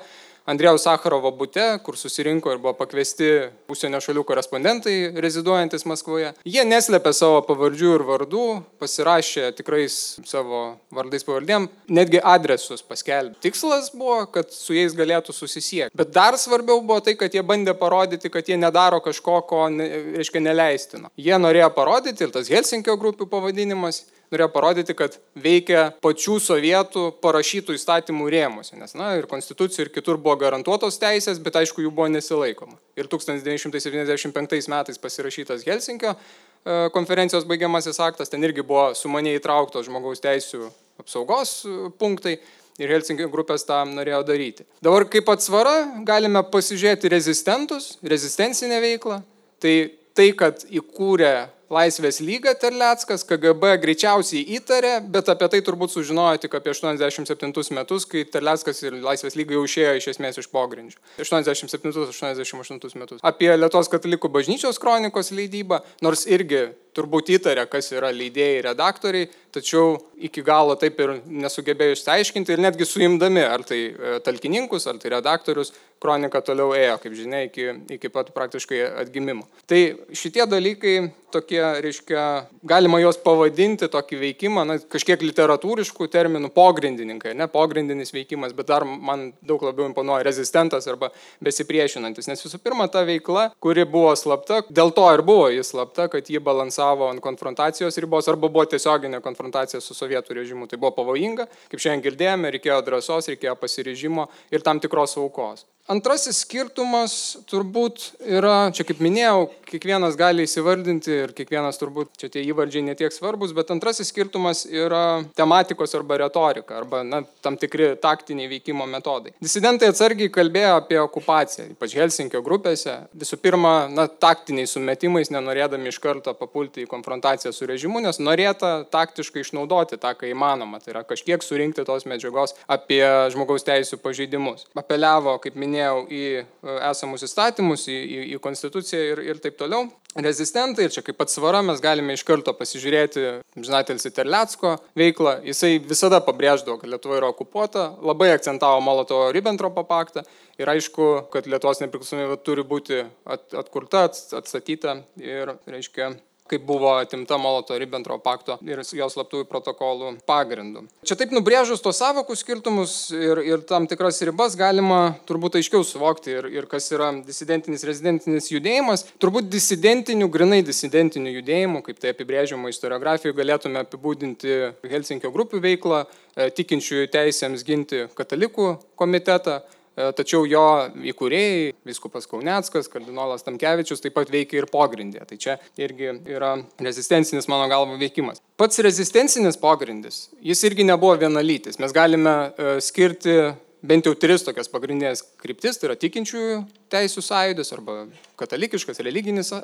[0.48, 3.28] Andrėjaus Sakarovo būte, kur susirinko ir buvo pakviesti
[3.70, 6.32] užsienio šalių korespondentai reziduojantis Maskvoje.
[6.48, 8.44] Jie neslėpė savo pavardžių ir vardų,
[8.80, 9.98] pasirašė tikrais
[10.28, 10.62] savo
[10.94, 13.36] vardais pavardėm, netgi adresus paskelbė.
[13.44, 15.96] Tikslas buvo, kad su jais galėtų susisiekti.
[15.96, 19.88] Bet dar svarbiau buvo tai, kad jie bandė parodyti, kad jie nedaro kažko, ko, ne,
[20.16, 21.12] reiškia, neleistino.
[21.20, 27.74] Jie norėjo parodyti, ir tas Helsinkio grupių pavadinimas, norėjo parodyti, kad veikia pačių sovietų parašytų
[27.76, 28.76] įstatymų rėmuose.
[28.78, 32.78] Nes, na, ir konstitucijų, ir kitur buvo garantuotos teisės, bet aišku, jų buvo nesilaikoma.
[32.98, 40.22] Ir 1975 metais pasirašytas Helsinkio e, konferencijos baigiamasis aktas, ten irgi buvo sumaniai įtrauktos žmogaus
[40.22, 40.68] teisų
[41.02, 42.38] apsaugos e, punktai.
[42.80, 44.64] Ir Helsinkio grupės tą norėjo daryti.
[44.80, 45.74] Dabar kaip atsvara
[46.08, 49.18] galime pasižiūrėti rezistentus, rezistencinę veiklą.
[49.60, 49.74] Tai
[50.16, 51.34] tai, kad įkūrė
[51.70, 58.06] Laisvės lyga Terleckas, KGB greičiausiai įtarė, bet apie tai turbūt sužinojo tik apie 87 metus,
[58.10, 60.98] kai Terleckas ir Laisvės lyga jau išėjo iš esmės iš pogrindžių.
[61.22, 63.22] 87-88 metus.
[63.22, 69.94] Apie Lietuvos katalikų bažnyčios kronikos leidybą, nors irgi turbūt įtarė, kas yra leidėjai, redaktoriai, tačiau
[70.18, 75.12] iki galo taip ir nesugebėjo išsiaiškinti ir netgi suimdami, ar tai e, talkininkus, ar tai
[75.14, 79.46] redaktorius, kronika toliau ėjo, kaip žinia, iki, iki pat praktiškai atgimimo.
[79.70, 79.80] Tai
[80.16, 80.96] šitie dalykai
[81.34, 82.24] tokie, reiškia,
[82.66, 88.86] galima juos pavadinti tokį veikimą, na, kažkiek literatūriškų terminų, pogrindininkai, ne pogrindinis veikimas, bet dar
[88.88, 91.10] man daug labiau imponuoja rezistentas arba
[91.44, 96.08] besipriešinantis, nes visų pirma ta veikla, kuri buvo slapta, dėl to ir buvo jis slapta,
[96.12, 100.68] kad ji balansavo ant konfrontacijos ribos arba buvo tiesioginė konfrontacija su sovietų režimu.
[100.70, 105.66] Tai buvo pavojinga, kaip šiandien girdėjome, reikėjo drąsos, reikėjo pasirežimo ir tam tikros aukos.
[105.90, 107.12] Antrasis skirtumas
[107.50, 113.14] turbūt yra, čia kaip minėjau, kiekvienas gali įsivardinti ir kiekvienas turbūt, čia tie įvardžiai netiek
[113.14, 119.32] svarbus, bet antrasis skirtumas yra tematikos arba retorika, arba na, tam tikri taktiniai veikimo metodai.
[119.42, 122.94] Disidentai atsargiai kalbėjo apie okupaciją, ypač Helsinkio grupėse.
[123.18, 128.84] Visų pirma, na, taktiniais sumetimais, nenorėdami iš karto papulti į konfrontaciją su režimu, nes norėta
[128.94, 133.02] taktiškai išnaudoti tą, ką įmanoma, tai yra kažkiek surinkti tos medžiagos apie
[133.34, 134.68] žmogaus teisų pažeidimus.
[134.78, 136.44] Apeliavo, kaip minėjau, minėjau, į e,
[136.90, 139.88] esamus įstatymus, į, į, į konstituciją ir, ir taip toliau.
[140.18, 146.18] Rezistentai, ir čia kaip atsvara mes galime iš karto pasižiūrėti, žinatelsi Terlecko veiklą, jisai visada
[146.24, 150.24] pabrėždavo, kad Lietuva yra okupuota, labai akcentavo Molotovo Ribbentropo paktą.
[150.60, 154.98] Ir aišku, kad Lietuvos nepriklausomybė turi būti at, atkurta, atstatyta.
[155.22, 156.10] Ir, reiškia,
[156.50, 160.84] kaip buvo atimta Moloto Ribbentrop pakto ir jos slaptųjų protokolų pagrindų.
[161.06, 166.34] Čia taip nubrėžus tos savokų skirtumus ir, ir tam tikras ribas galima turbūt aiškiau suvokti
[166.34, 169.06] ir, ir kas yra disidentinis rezidentinis judėjimas.
[169.22, 174.56] Turbūt disidentinių, grinai disidentinių judėjimų, kaip tai apibrėžiama istoriografijoje, galėtume apibūdinti
[174.90, 179.60] Helsinkio grupių veiklą, e, tikinčiųjų teisėms ginti katalikų komitetą,
[179.96, 180.64] tačiau jo
[181.12, 185.24] įkūrėjai, viskupas Kauneckas, kardinolas Tamkevičius taip pat veikia ir pogrindė.
[185.28, 188.42] Tai čia irgi yra rezistencinis mano galvo veikimas.
[188.60, 191.80] Pats rezistencinis pogrindis, jis irgi nebuvo vienalytis.
[191.82, 193.36] Mes galime e, skirti
[193.82, 196.58] bent jau tris tokias pagrindinės kryptis, tai yra tikinčiųjų
[196.92, 198.02] teisų sąjūdis arba
[198.40, 199.60] katalikiškas religinis e,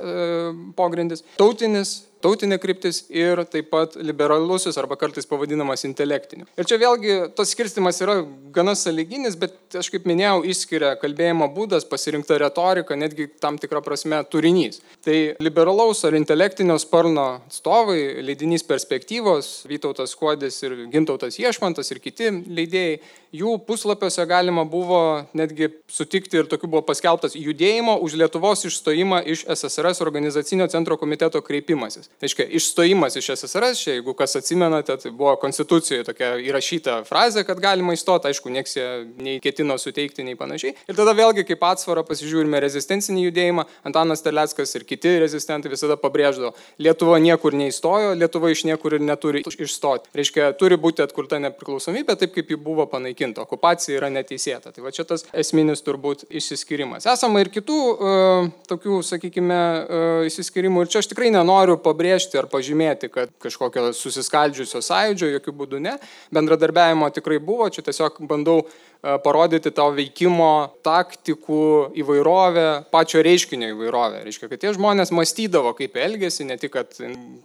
[0.78, 6.46] pogrindis, tautinis tautinė kryptis ir taip pat liberalusis arba kartais pavadinamas intelektiniu.
[6.58, 8.18] Ir čia vėlgi tas skirstimas yra
[8.54, 14.22] gana saliginis, bet aš kaip minėjau, išskiria kalbėjimo būdas, pasirinkta retorika, netgi tam tikrą prasme
[14.32, 14.80] turinys.
[15.04, 22.32] Tai liberalaus ar intelektinio sparno atstovai, leidinys perspektyvos, Vytautas Kuodis ir Gintautas Iešmantas ir kiti
[22.32, 22.98] leidėjai,
[23.36, 25.00] jų puslapiuose galima buvo
[25.36, 31.40] netgi sutikti ir tokiu buvo paskelbtas judėjimo už Lietuvos išstojimą iš SSRS organizacinio centro komiteto
[31.44, 32.08] kreipimasis.
[32.08, 37.44] Tai reiškia, išstojimas iš SSRS, čia, jeigu kas atsimenate, tai buvo konstitucijoje tokia įrašyta frazė,
[37.46, 38.86] kad galima įstoti, aišku, nieks jie
[39.22, 40.74] nei ketino suteikti, nei panašiai.
[40.88, 46.54] Ir tada vėlgi kaip atsvarą pasižiūrime rezistencinį judėjimą, Antanas Terleckas ir kiti rezistentai visada pabrėždavo,
[46.82, 50.10] Lietuva niekur neįstojo, Lietuva iš niekur ir neturi išstoti.
[50.16, 53.44] Reiškia, turi būti atkurta nepriklausomybė taip, kaip ji buvo panaikinta.
[53.46, 54.72] Okupacija yra neteisėta.
[54.74, 57.06] Tai va čia tas esminis turbūt išsiskirimas.
[57.10, 60.84] Esama ir kitų uh, tokių, sakykime, uh, išsiskirimų.
[60.84, 65.96] Ir čia aš tikrai nenoriu pabrėžti ar pažymėti, kad kažkokio susiskaldžiusio sąjūdžio, jokių būdų ne.
[66.34, 67.68] Bendradarbiavimo tikrai buvo.
[67.72, 68.62] Čia tiesiog bandau
[68.95, 70.50] E, parodyti tau veikimo
[70.86, 71.60] taktikų
[72.02, 74.22] įvairovę, pačio reiškinio įvairovę.
[74.26, 76.96] Reiškia, kad tie žmonės mąstydavo, kaip elgesi, ne tik, kad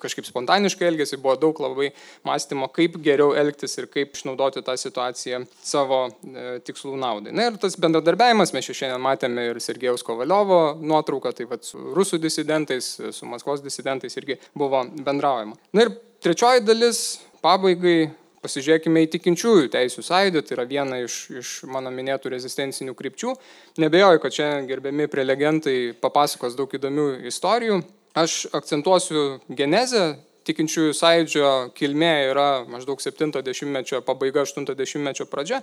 [0.02, 1.92] kažkaip spontaniškai elgesi, buvo daug labai
[2.28, 7.36] mąstymo, kaip geriau elgtis ir kaip išnaudoti tą situaciją savo e, tikslų naudai.
[7.36, 12.22] Na ir tas bendradarbiavimas, mes šiandien matėme ir Sergejaus Kovaliovo nuotrauką, tai vad su rusų
[12.22, 15.58] disidentais, su Maskvos disidentais irgi buvo bendraujama.
[15.76, 15.94] Na ir
[16.24, 17.04] trečioji dalis,
[17.42, 18.12] pabaigai
[18.42, 23.36] Pasižiūrėkime į tikinčiųjų teisų sąjūdį, tai yra viena iš, iš mano minėtų rezistencinių krypčių.
[23.84, 27.84] Nebejoju, kad čia gerbiami prelegentai papasakos daug įdomių istorijų.
[28.18, 30.16] Aš akcentuosiu genezę.
[30.50, 35.60] Tikinčiųjų sąjūdžio kilmė yra maždaug 70-mečio pabaiga, 80-mečio pradžia,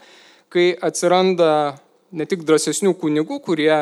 [0.55, 1.81] kai atsiranda
[2.15, 3.73] ne tik drąsesnių kunigų, kurie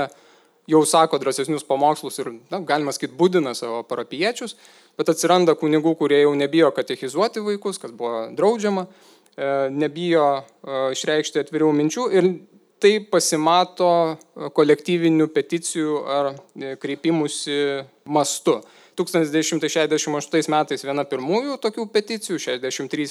[0.67, 4.57] jau sako drąsesnius pamokslus ir, na, galima sakyti, būdina savo parapiečius,
[4.97, 10.45] bet atsiranda kunigų, kurie jau nebijo katechizuoti vaikus, kas buvo draudžiama, e, nebijo e,
[10.97, 12.31] išreikšti atvirių minčių ir
[12.83, 13.91] tai pasimato
[14.57, 17.61] kolektyvinių peticijų ar e, kreipimusi
[18.05, 18.61] mastu.
[18.97, 23.07] 1968 metais viena pirmųjų tokių peticijų, 63 e,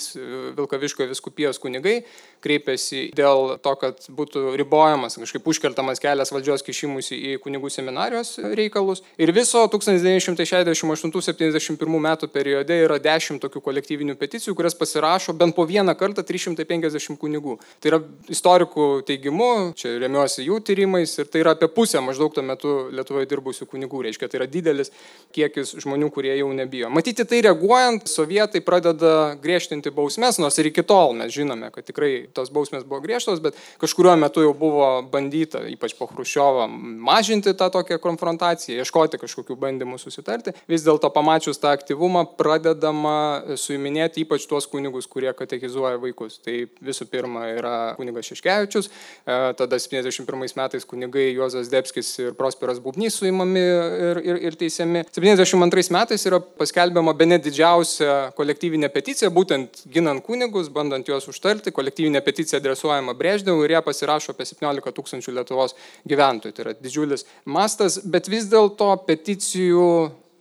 [0.58, 1.98] Vilkaviško viskupijos kunigai
[2.45, 9.00] kreipėsi dėl to, kad būtų ribojamas, kažkaip užkertamas kelias valdžios kišimusi į kunigų seminarijos reikalus.
[9.21, 15.93] Ir viso 1968-71 metų periode yra 10 tokių kolektyvinių peticijų, kurias pasirašo bent po vieną
[15.98, 17.54] kartą 350 kunigų.
[17.82, 18.00] Tai yra
[18.32, 23.26] istorikų teigimu, čia remiuosi jų tyrimais ir tai yra apie pusę maždaug tuo metu Lietuvoje
[23.30, 24.89] dirbusių kunigų, reiškia, tai yra didelis
[25.36, 26.89] kiekis žmonių, kurie jau nebijo.
[26.93, 32.27] Matyti tai reaguojant, sovietai pradeda griežtinti bausmes, nors ir iki tol mes žinome, kad tikrai
[32.35, 36.67] tos bausmės buvo griežtos, bet kažkurio metu jau buvo bandyta, ypač po Hruščiovo,
[37.05, 40.55] mažinti tą tokią konfrontaciją, ieškoti kažkokių bandymų susitarti.
[40.71, 46.39] Vis dėlto pamačius tą aktyvumą pradedama suiminėti ypač tuos kunigus, kurie katechizuoja vaikus.
[46.45, 52.81] Tai visų pirma yra kunigas Šeškevičius, e, tada 71 metais kunigai Juozas Debskis ir Prosperas
[52.83, 55.05] Bubnys suimami ir, ir, ir teisiami.
[55.15, 61.28] 72 1992 metais yra paskelbiama be net didžiausia kolektyvinė peticija, būtent ginant kunigus, bandant juos
[61.32, 61.73] užtarti.
[61.75, 65.75] Kolektyvinė peticija adresuojama Breždėvui ir ją pasirašo apie 17 tūkstančių Lietuvos
[66.08, 66.56] gyventojų.
[66.56, 69.88] Tai yra didžiulis mastas, bet vis dėlto peticijų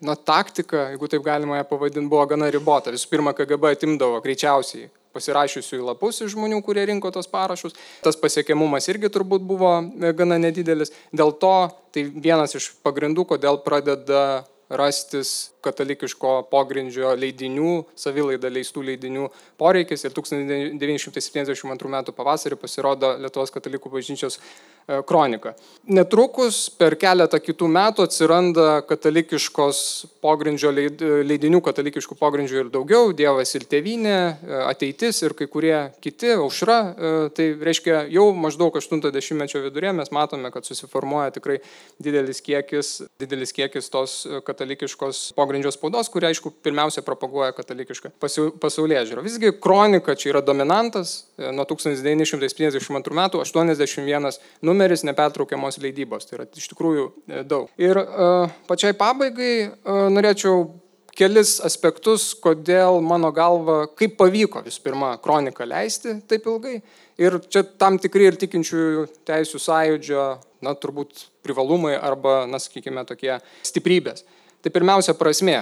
[0.05, 2.93] na, taktika, jeigu taip galima ją pavadinti, buvo gana ribota.
[2.95, 7.77] Visų pirma, KGB atimdavo greičiausiai pasirašiusių į lapus iš žmonių, kurie rinko tos parašus.
[8.05, 9.77] Tas pasiekiamumas irgi turbūt buvo
[10.19, 10.93] gana nedidelis.
[11.15, 11.55] Dėl to
[11.95, 14.45] tai vienas iš pagrindų, kodėl pradeda
[14.79, 19.29] rastis katalikiško pogrindžio leidinių, savilaida leistų leidinių
[19.61, 21.99] poreikis ir 1972 m.
[22.15, 25.55] pavasarį pasirodo Lietuvos katalikų bažnyčios e, kronika.
[25.89, 29.81] Netrukus per keletą kitų metų atsiranda katalikiškos
[30.25, 36.35] pogrindžio leidinių, katalikiškų pogrindžių ir daugiau, Dievas ir tėvynė, e, ateitis ir kai kurie kiti,
[36.37, 36.79] aušra.
[36.81, 41.61] E, tai reiškia, jau maždaug 80-mečio vidurė mes matome, kad susiformuoja tikrai
[42.03, 48.13] didelis kiekis, didelis kiekis tos katalikiškos pogrindžio pogrindžio spaudos, kuri, aišku, pirmiausia propaguoja katalikišką
[48.61, 49.25] pasaulyje žiūrą.
[49.25, 56.49] Visgi kronika čia yra dominantas, e, nuo 1952 metų 81 numeris nepertraukiamos leidybos, tai yra
[56.57, 57.69] iš tikrųjų e, daug.
[57.81, 60.67] Ir uh, pačiai pabaigai uh, norėčiau
[61.15, 66.81] kelis aspektus, kodėl mano galva, kaip pavyko visų pirma kroniką leisti taip ilgai.
[67.23, 70.25] Ir čia tam tikri ir tikinčiųjų teisų sąjūdžio,
[70.67, 74.25] na, turbūt privalumai arba, na, sakykime, tokie stiprybės.
[74.65, 75.59] Tai pirmiausia prasme,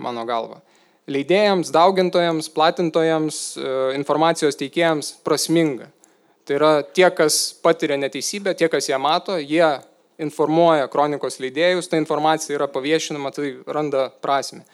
[0.00, 0.62] mano galva.
[1.12, 5.90] Leidėjams, daugintojams, platintojams, e, informacijos teikėjams prasminga.
[6.48, 9.66] Tai yra tie, kas patiria neteisybę, tie, kas ją mato, jie
[10.22, 14.64] informuoja kronikos leidėjus, ta informacija yra paviešinama, tai randa prasme.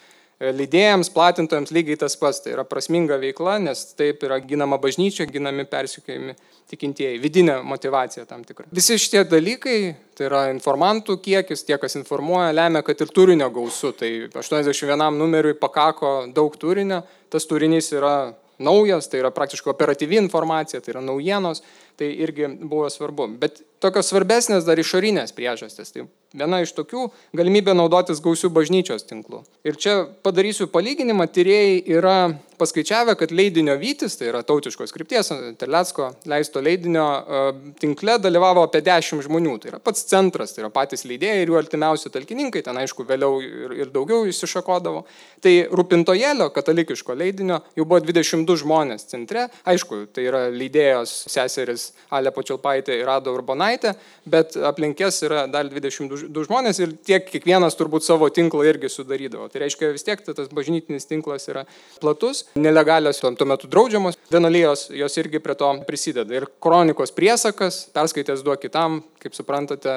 [0.43, 5.63] Leidėjams, platintojams lygiai tas pats, tai yra prasminga veikla, nes taip yra ginama bažnyčia, ginami
[5.71, 6.35] persikėjami
[6.73, 8.67] tikintieji, vidinė motivacija tam tikra.
[8.75, 9.77] Visi šitie dalykai,
[10.19, 13.93] tai yra informantų kiekis, tie, kas informuoja, lemia, kad ir turinio gausu.
[13.95, 20.83] Tai 81 numeriui pakako daug turinio, tas turinys yra naujas, tai yra praktiškai operatyvi informacija,
[20.83, 21.63] tai yra naujienos,
[21.97, 23.27] Tai irgi buvo svarbu.
[23.41, 25.93] Bet tokios svarbesnės dar išorinės priežastys.
[25.93, 29.43] Tai viena iš tokių galimybė naudotis gausių bažnyčios tinklų.
[29.69, 32.17] Ir čia padarysiu palyginimą, tyrėjai yra
[32.63, 37.43] paskaičiavę, kad leidinio Vytis, tai yra tautiškos krypties, Terlecko leisto leidinio e,
[37.83, 39.57] tinkle dalyvavo apie 10 žmonių.
[39.63, 43.41] Tai yra pats centras, tai yra patys leidėjai ir jų artimiausi talkininkai, ten aišku vėliau
[43.43, 45.05] ir, ir daugiau įsišakodavo.
[45.43, 49.49] Tai Rūpintojėlio katalikiško leidinio jau buvo 22 žmonės centre.
[49.69, 53.97] Aišku, tai yra leidėjos seseris Ale Počilpaitė ir Rado Urbonaitė,
[54.29, 59.49] bet aplinkės yra dar 22 žmonės ir tiek kiekvienas turbūt savo tinklą irgi sudarydavo.
[59.53, 61.65] Tai reiškia vis tiek tas bažnytinis tinklas yra
[62.03, 66.37] platus nelegalios, tuo metu draudžiamos, vienuolijos jos irgi prie to prisideda.
[66.37, 69.95] Ir kronikos priesakas, perskaitęs duok kitam, kaip suprantate,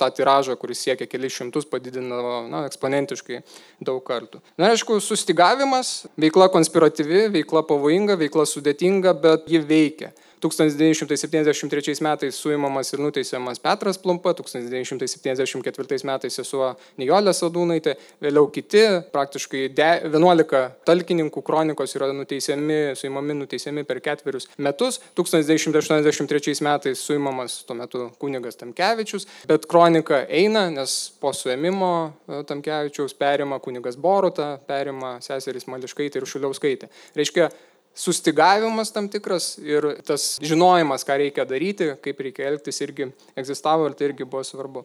[0.00, 3.42] tą tiražą, kuris siekia kelius šimtus, padidino na, eksponentiškai
[3.84, 4.42] daug kartų.
[4.60, 10.12] Na, aišku, sustigavimas, veikla konspiratyvi, veikla pavojinga, veikla sudėtinga, bet ji veikia.
[10.42, 18.82] 1973 metais suimamas ir nuteisiamas Petras Plumpa, 1974 metais sesuo Nijolė Sadūnaitė, vėliau kiti,
[19.14, 24.98] praktiškai 11 talkininkų kronikos yra nuteisiami, suimami nuteisiami per ketverius metus.
[25.18, 33.14] 1983 metais suimamas tuo metu kunigas Tamkevičius, bet kronika eina, nes po suėmimo e, Tamkevičiaus
[33.14, 36.90] perima kunigas Boruta, perima seserys Mališkaitė ir Šuliauskaitė.
[37.14, 37.52] Reiškia,
[37.94, 43.96] sustigavimas tam tikras ir tas žinojimas, ką reikia daryti, kaip reikia elgtis, irgi egzistavo ir
[43.98, 44.84] tai irgi buvo svarbu.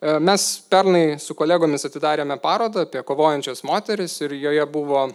[0.00, 5.06] E, mes pernai su kolegomis atidarėme parodą apie kovojančias moteris ir joje buvo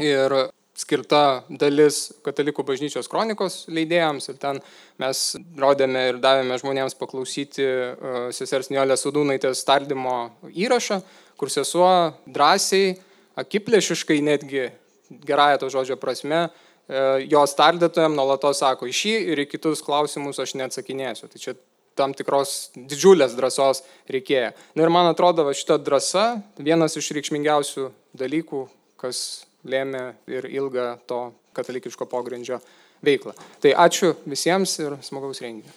[0.00, 0.36] ir
[0.76, 4.60] skirta dalis katalikų bažnyčios kronikos leidėjams ir ten
[5.00, 5.22] mes
[5.56, 7.94] rodėme ir davėme žmonėms paklausyti e,
[8.36, 10.18] sesers Niolės Sudūnaitės tardymo
[10.52, 11.00] įrašą,
[11.40, 11.90] kur sesuo
[12.28, 12.96] drąsiai,
[13.40, 14.70] akiplėšiškai netgi
[15.28, 16.46] gerąją to žodžio prasme
[17.26, 21.30] jos tardytojam nuolatos sako, į šį ir į kitus klausimus aš neatsakinėsiu.
[21.32, 21.56] Tai čia
[21.96, 23.82] tam tikros didžiulės drąsos
[24.12, 24.52] reikėjo.
[24.76, 26.26] Na ir man atrodo, šita drąsa
[26.60, 27.88] vienas iš reikšmingiausių
[28.20, 28.66] dalykų,
[29.00, 31.20] kas lėmė ir ilgą to
[31.56, 32.60] katalikiško pogrindžio
[33.04, 33.34] veiklą.
[33.64, 35.72] Tai ačiū visiems ir smagaus renginio.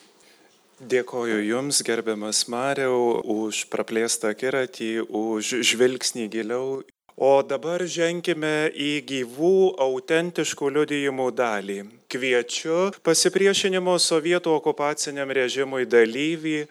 [0.79, 6.79] Dėkoju Jums, gerbiamas Mariau, už praplėstą akiratį, už žvilgsnį giliau
[7.19, 11.81] O dabar ženkime į gyvų, autentiškų liudijimų dalį.
[12.07, 16.61] Kviečiu pasipriešinimo sovietų okupaciniam režimui dalyvį,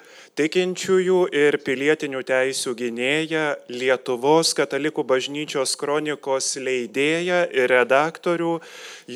[0.40, 8.56] tikinčiųjų ir pilietinių teisių gynėją, Lietuvos katalikų bažnyčios kronikos leidėją ir redaktorių,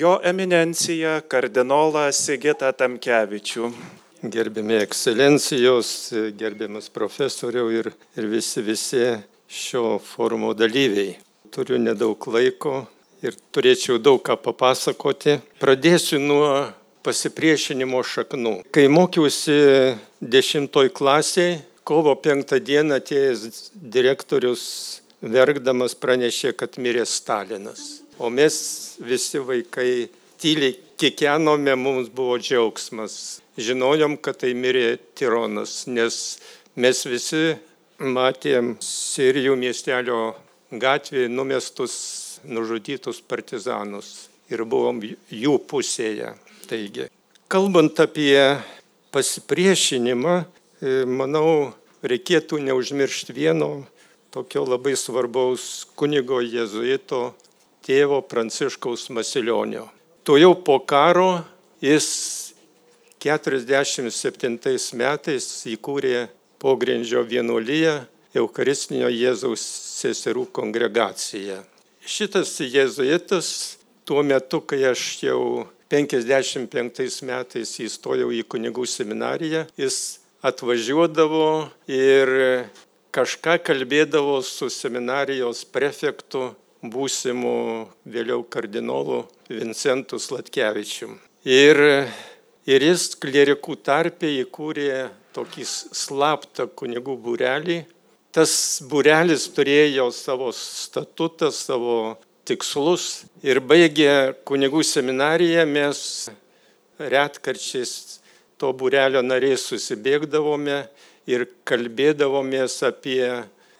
[0.04, 3.72] jo eminenciją kardinolą Sigitą Tamkevičių.
[4.20, 9.14] Gerbiami ekscelencijos, gerbiamas profesoriau ir, ir visi, visi
[9.52, 11.16] šio forumo dalyviai.
[11.52, 12.86] Turiu nedaug laiko
[13.22, 15.36] ir turėčiau daug ką papasakoti.
[15.60, 16.70] Pradėsiu nuo
[17.04, 18.54] pasipriešinimo šaknų.
[18.72, 19.58] Kai mokiausi
[20.22, 24.64] dešimtoj klasiai, kovo penktą dieną atėjęs direktorius
[25.22, 28.02] verkdamas pranešė, kad mirė Stalinas.
[28.18, 28.56] O mes
[29.02, 30.08] visi vaikai
[30.42, 33.42] tyliai kikenome, mums buvo džiaugsmas.
[33.60, 36.38] Žinojom, kad tai mirė tironas, nes
[36.78, 37.58] mes visi
[38.02, 40.34] matėm Sirijų miestelio
[40.72, 41.94] gatvėje numestus,
[42.44, 45.00] nužudytus partizanus ir buvom
[45.30, 46.34] jų pusėje.
[46.68, 47.08] Taigi,
[47.52, 48.58] kalbant apie
[49.12, 50.36] pasipriešinimą,
[50.82, 51.72] e, manau,
[52.02, 53.84] reikėtų neužmiršti vieno
[54.32, 57.32] tokio labai svarbaus kunigo jėzuito
[57.84, 59.88] tėvo Pranciškaus Masilionio.
[60.24, 61.42] To jau po karo
[61.82, 62.08] jis
[63.22, 66.28] 47 metais įkūrė
[66.62, 67.98] pogrindžio vienuolyje
[68.38, 69.62] Eucharistinio Jėzaus
[69.98, 71.60] seserų kongregacija.
[72.02, 73.48] Šitas jėzuitas
[74.08, 75.42] tuo metu, kai aš jau
[75.92, 79.98] 55 metais įstojau į kunigų seminariją, jis
[80.42, 82.32] atvažiuodavo ir
[83.12, 86.52] kažką kalbėdavo su seminarijos prefektu,
[86.82, 91.18] būsimu vėliau kardinolu Vincentu Slatkevičium.
[91.46, 91.78] Ir,
[92.66, 95.04] ir jis klerikų tarpė įkūrė
[95.34, 97.82] tokį slaptą kunigų būrelį.
[98.32, 98.52] Tas
[98.88, 102.16] būrelis turėjo savo statutą, savo
[102.48, 106.00] tikslus ir baigę kunigų seminariją mes
[106.98, 108.20] retkarčiais
[108.60, 110.84] to būrelio nariais susibėgdavome
[111.30, 113.26] ir kalbėdavomės apie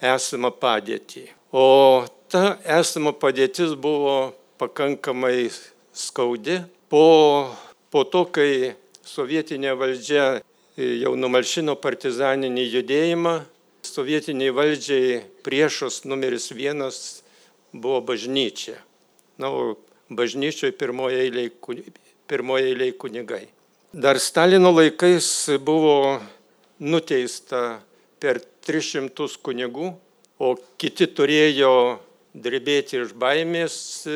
[0.03, 1.29] esamą padėtį.
[1.53, 5.51] O ta esama padėtis buvo pakankamai
[5.93, 6.63] skaudi.
[6.89, 7.05] Po,
[7.91, 8.75] po to, kai
[9.07, 10.27] sovietinė valdžia
[10.77, 13.35] jau numalšino partizaninį judėjimą.
[13.83, 17.23] Sovietiniai valdžiai priešas numeris vienas
[17.73, 18.77] buvo bažnyčia.
[19.43, 19.75] Na, o
[20.13, 21.51] bažnyčioje pirmoje eilėje
[22.31, 23.47] eilėje kunigai.
[23.93, 26.21] Dar Stalino laikais buvo
[26.81, 27.83] nuteista
[28.23, 29.91] per 300 kunigų,
[30.39, 31.99] o kiti turėjo
[32.33, 34.07] drebėti iš baimės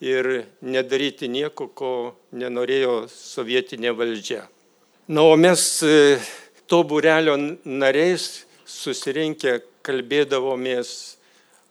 [0.00, 0.30] ir
[0.62, 4.46] nedaryti nieko, ko nenorėjo sovietinė valdžia.
[5.08, 5.62] Na, o mes
[6.70, 10.90] to būrelio nariais susirinkę kalbėdavomės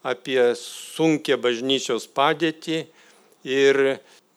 [0.02, 2.82] apie sunkę bažnyčios padėtį
[3.48, 3.80] ir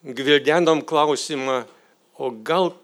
[0.04, 1.64] gvildenom klausimą,
[2.20, 2.74] o gal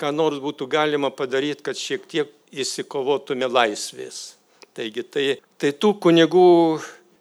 [0.00, 4.34] ką nors būtų galima padaryti, kad šiek tiek įsikovotume laisvės.
[4.74, 5.26] Taigi tai,
[5.60, 6.48] tai tų kunigų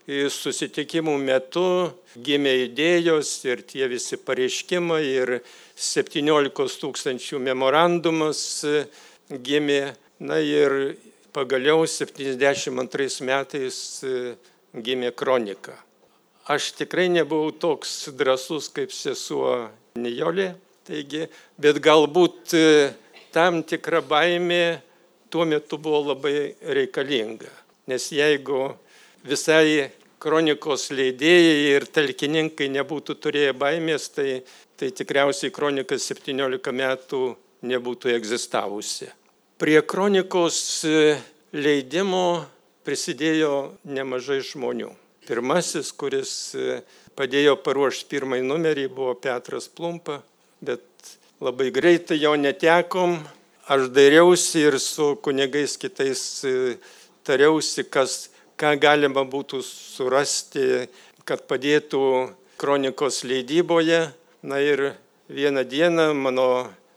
[0.07, 5.37] susitikimų metu gimė idėjos ir tie visi pareiškimai ir
[5.79, 8.43] 17 tūkstančių memorandumas
[9.29, 9.95] gimė.
[10.23, 10.95] Na ir
[11.35, 13.77] pagaliau 72 metais
[14.71, 15.73] gimė kronika.
[16.47, 20.53] Aš tikrai nebuvau toks drasus kaip sesuo Nijolė,
[20.87, 21.25] taigi,
[21.59, 22.55] bet galbūt
[23.33, 24.81] tam tikra baimė
[25.33, 27.51] tuo metu buvo labai reikalinga.
[27.89, 28.75] Nes jeigu
[29.27, 29.89] visai
[30.23, 34.43] kronikos leidėjai ir talkininkai nebūtų turėję baimės, tai,
[34.79, 37.21] tai tikriausiai kronika 17 metų
[37.63, 39.09] nebūtų egzistavusi.
[39.59, 40.83] Prie kronikos
[41.53, 42.45] leidimo
[42.83, 44.91] prisidėjo nemažai žmonių.
[45.23, 46.33] Pirmasis, kuris
[47.15, 50.19] padėjo paruošti pirmąjį numerį, buvo Petras Plumpa,
[50.59, 50.83] bet
[51.43, 53.15] labai greitai jo netekom,
[53.71, 56.75] aš dairiausi ir su kunigais kitais e,
[57.23, 60.87] tariausi, kas, ką galima būtų surasti,
[61.25, 62.03] kad padėtų
[62.61, 64.11] kronikos leidyboje.
[64.43, 64.93] Na ir
[65.29, 66.47] vieną dieną mano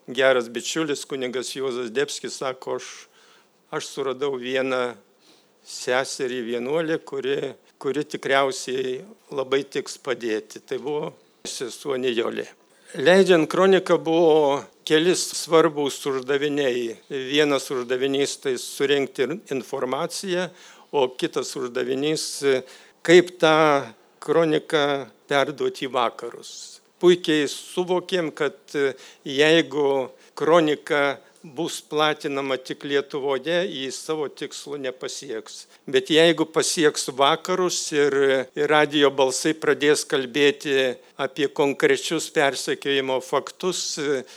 [0.08, 2.88] geras bičiulis kunigas Juozas Debskis sako, aš,
[3.70, 4.96] aš suradau vieną
[5.66, 9.00] seserį vienuolę, kuri, kuri tikriausiai
[9.34, 10.62] labai tiks padėti.
[10.62, 11.12] Tai buvo
[11.46, 12.46] sesuo Nijolė.
[12.96, 16.94] Leidžiant kroniką buvo keli svarbus uždaviniai.
[17.10, 20.46] Vienas uždavinys tai surinkti informaciją,
[20.96, 22.24] o kitas uždavinys
[23.06, 23.56] kaip tą
[24.22, 24.86] kroniką
[25.28, 26.75] perduoti į vakarus.
[27.02, 28.56] Puikiai suvokėm, kad
[29.24, 29.88] jeigu
[30.36, 31.18] kronika
[31.54, 35.66] bus platinama tik Lietuvoje, jį savo tikslo nepasieks.
[35.86, 38.16] Bet jeigu pasieks vakarus ir,
[38.56, 43.84] ir radio balsai pradės kalbėti apie konkrečius persekiojimo faktus,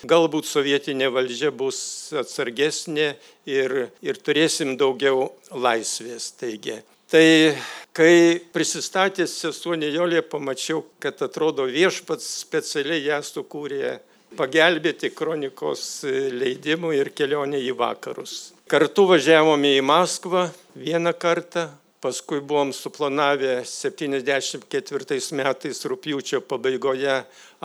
[0.06, 1.82] galbūt sovietinė valdžia bus
[2.22, 3.12] atsargesnė
[3.50, 6.32] ir, ir turėsim daugiau laisvės.
[6.40, 6.80] Taigi.
[7.10, 7.58] Tai
[7.98, 13.96] kai prisistatęs sesuo Nijolė pamačiau, kad atrodo viešpats specialiai ją sukūrė
[14.38, 18.36] pagelbėti kronikos leidimui ir kelionė į vakarus.
[18.70, 20.46] Kartu važiavome į Maskvą
[20.78, 21.66] vieną kartą,
[21.98, 27.24] paskui buvom suplanavę 74 metais rūpjūčio pabaigoje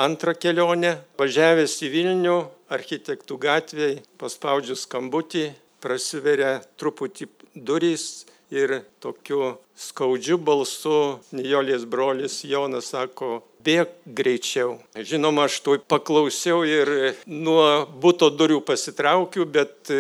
[0.09, 0.97] antrą kelionę.
[1.21, 2.43] Važiavęs į Vilnių,
[2.73, 5.51] architektų gatvėje, paspaudžiu skambutį,
[5.85, 14.79] prasiveria truputį durys ir tokiu skaudžiu balsu Nijolės brolis Jonas sako, bėg greičiau.
[14.95, 19.91] Žinoma, aš to paklausiau ir nuo būto durų pasitraukiu, bet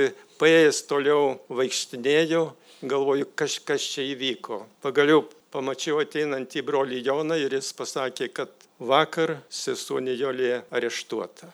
[0.41, 2.45] paėjęs toliau vaikštinėjau,
[2.85, 4.65] galvoju, kažkas čia įvyko.
[4.85, 5.25] Pagaliau
[5.55, 11.53] pamačiau ateinantį brolį Joną ir jis pasakė, kad vakar sesuo Nijolė areštuota.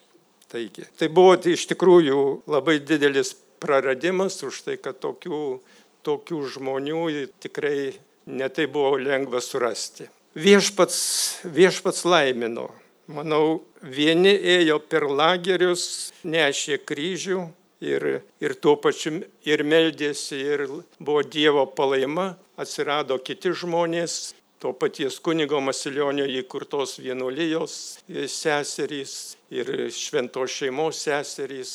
[0.51, 2.20] Taigi, tai buvo iš tikrųjų
[2.51, 5.61] labai didelis praradimas už tai, kad tokių,
[6.07, 7.03] tokių žmonių
[7.42, 7.92] tikrai
[8.30, 12.70] netai buvo lengva surasti viešpats, viešpats laimino.
[13.11, 17.40] Manau, vieni ėjo per lagerius, nešė kryžių
[17.82, 20.66] ir, ir tuo pačiu ir meldėsi, ir
[21.01, 27.98] buvo Dievo palaima, atsirado kiti žmonės, to paties kunigo Masilionio įkurtos vienuolijos
[28.28, 31.72] seserys ir šventos šeimos seserys,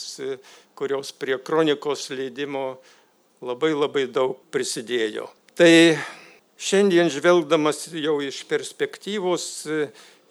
[0.77, 2.77] kurios prie kronikos leidimo
[3.41, 5.29] labai labai daug prisidėjo.
[5.55, 5.71] Tai
[6.55, 9.45] Šiandien žvelgdamas jau iš perspektyvos,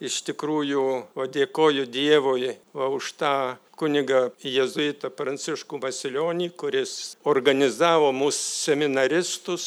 [0.00, 3.32] iš tikrųjų va, dėkoju Dievui va, už tą
[3.76, 9.66] kunigą jėzuitą Pranciškų Vasilionį, kuris organizavo mūsų seminaristus.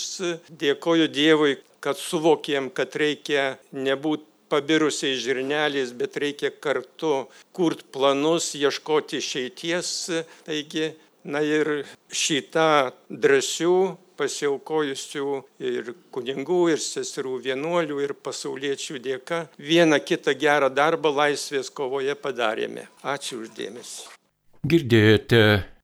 [0.49, 9.21] Dėkoju Dievui, kad suvokėm, kad reikia nebūti pabirusiais žirneliais, bet reikia kartu kurti planus, ieškoti
[9.21, 9.93] išeities.
[10.47, 10.95] Taigi,
[11.27, 13.77] na ir šitą drąsių
[14.17, 15.27] pasiaukojusių
[15.61, 22.87] ir kunigų, ir seserų vienuolių, ir pasauliečių dėka vieną kitą gerą darbą laisvės kovoje padarėme.
[23.05, 24.07] Ačiū uždėmesi.
[24.67, 25.43] Girdėjote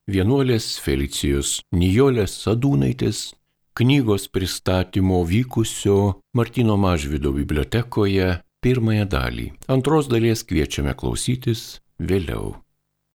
[0.09, 3.29] vienuolės Felicijos Nijolės Sadūnaitės
[3.77, 5.99] knygos pristatymo vykusio
[6.33, 9.47] Martino Mažvido bibliotekoje pirmąją dalį.
[9.67, 12.62] Antros dalies kviečiame klausytis vėliau.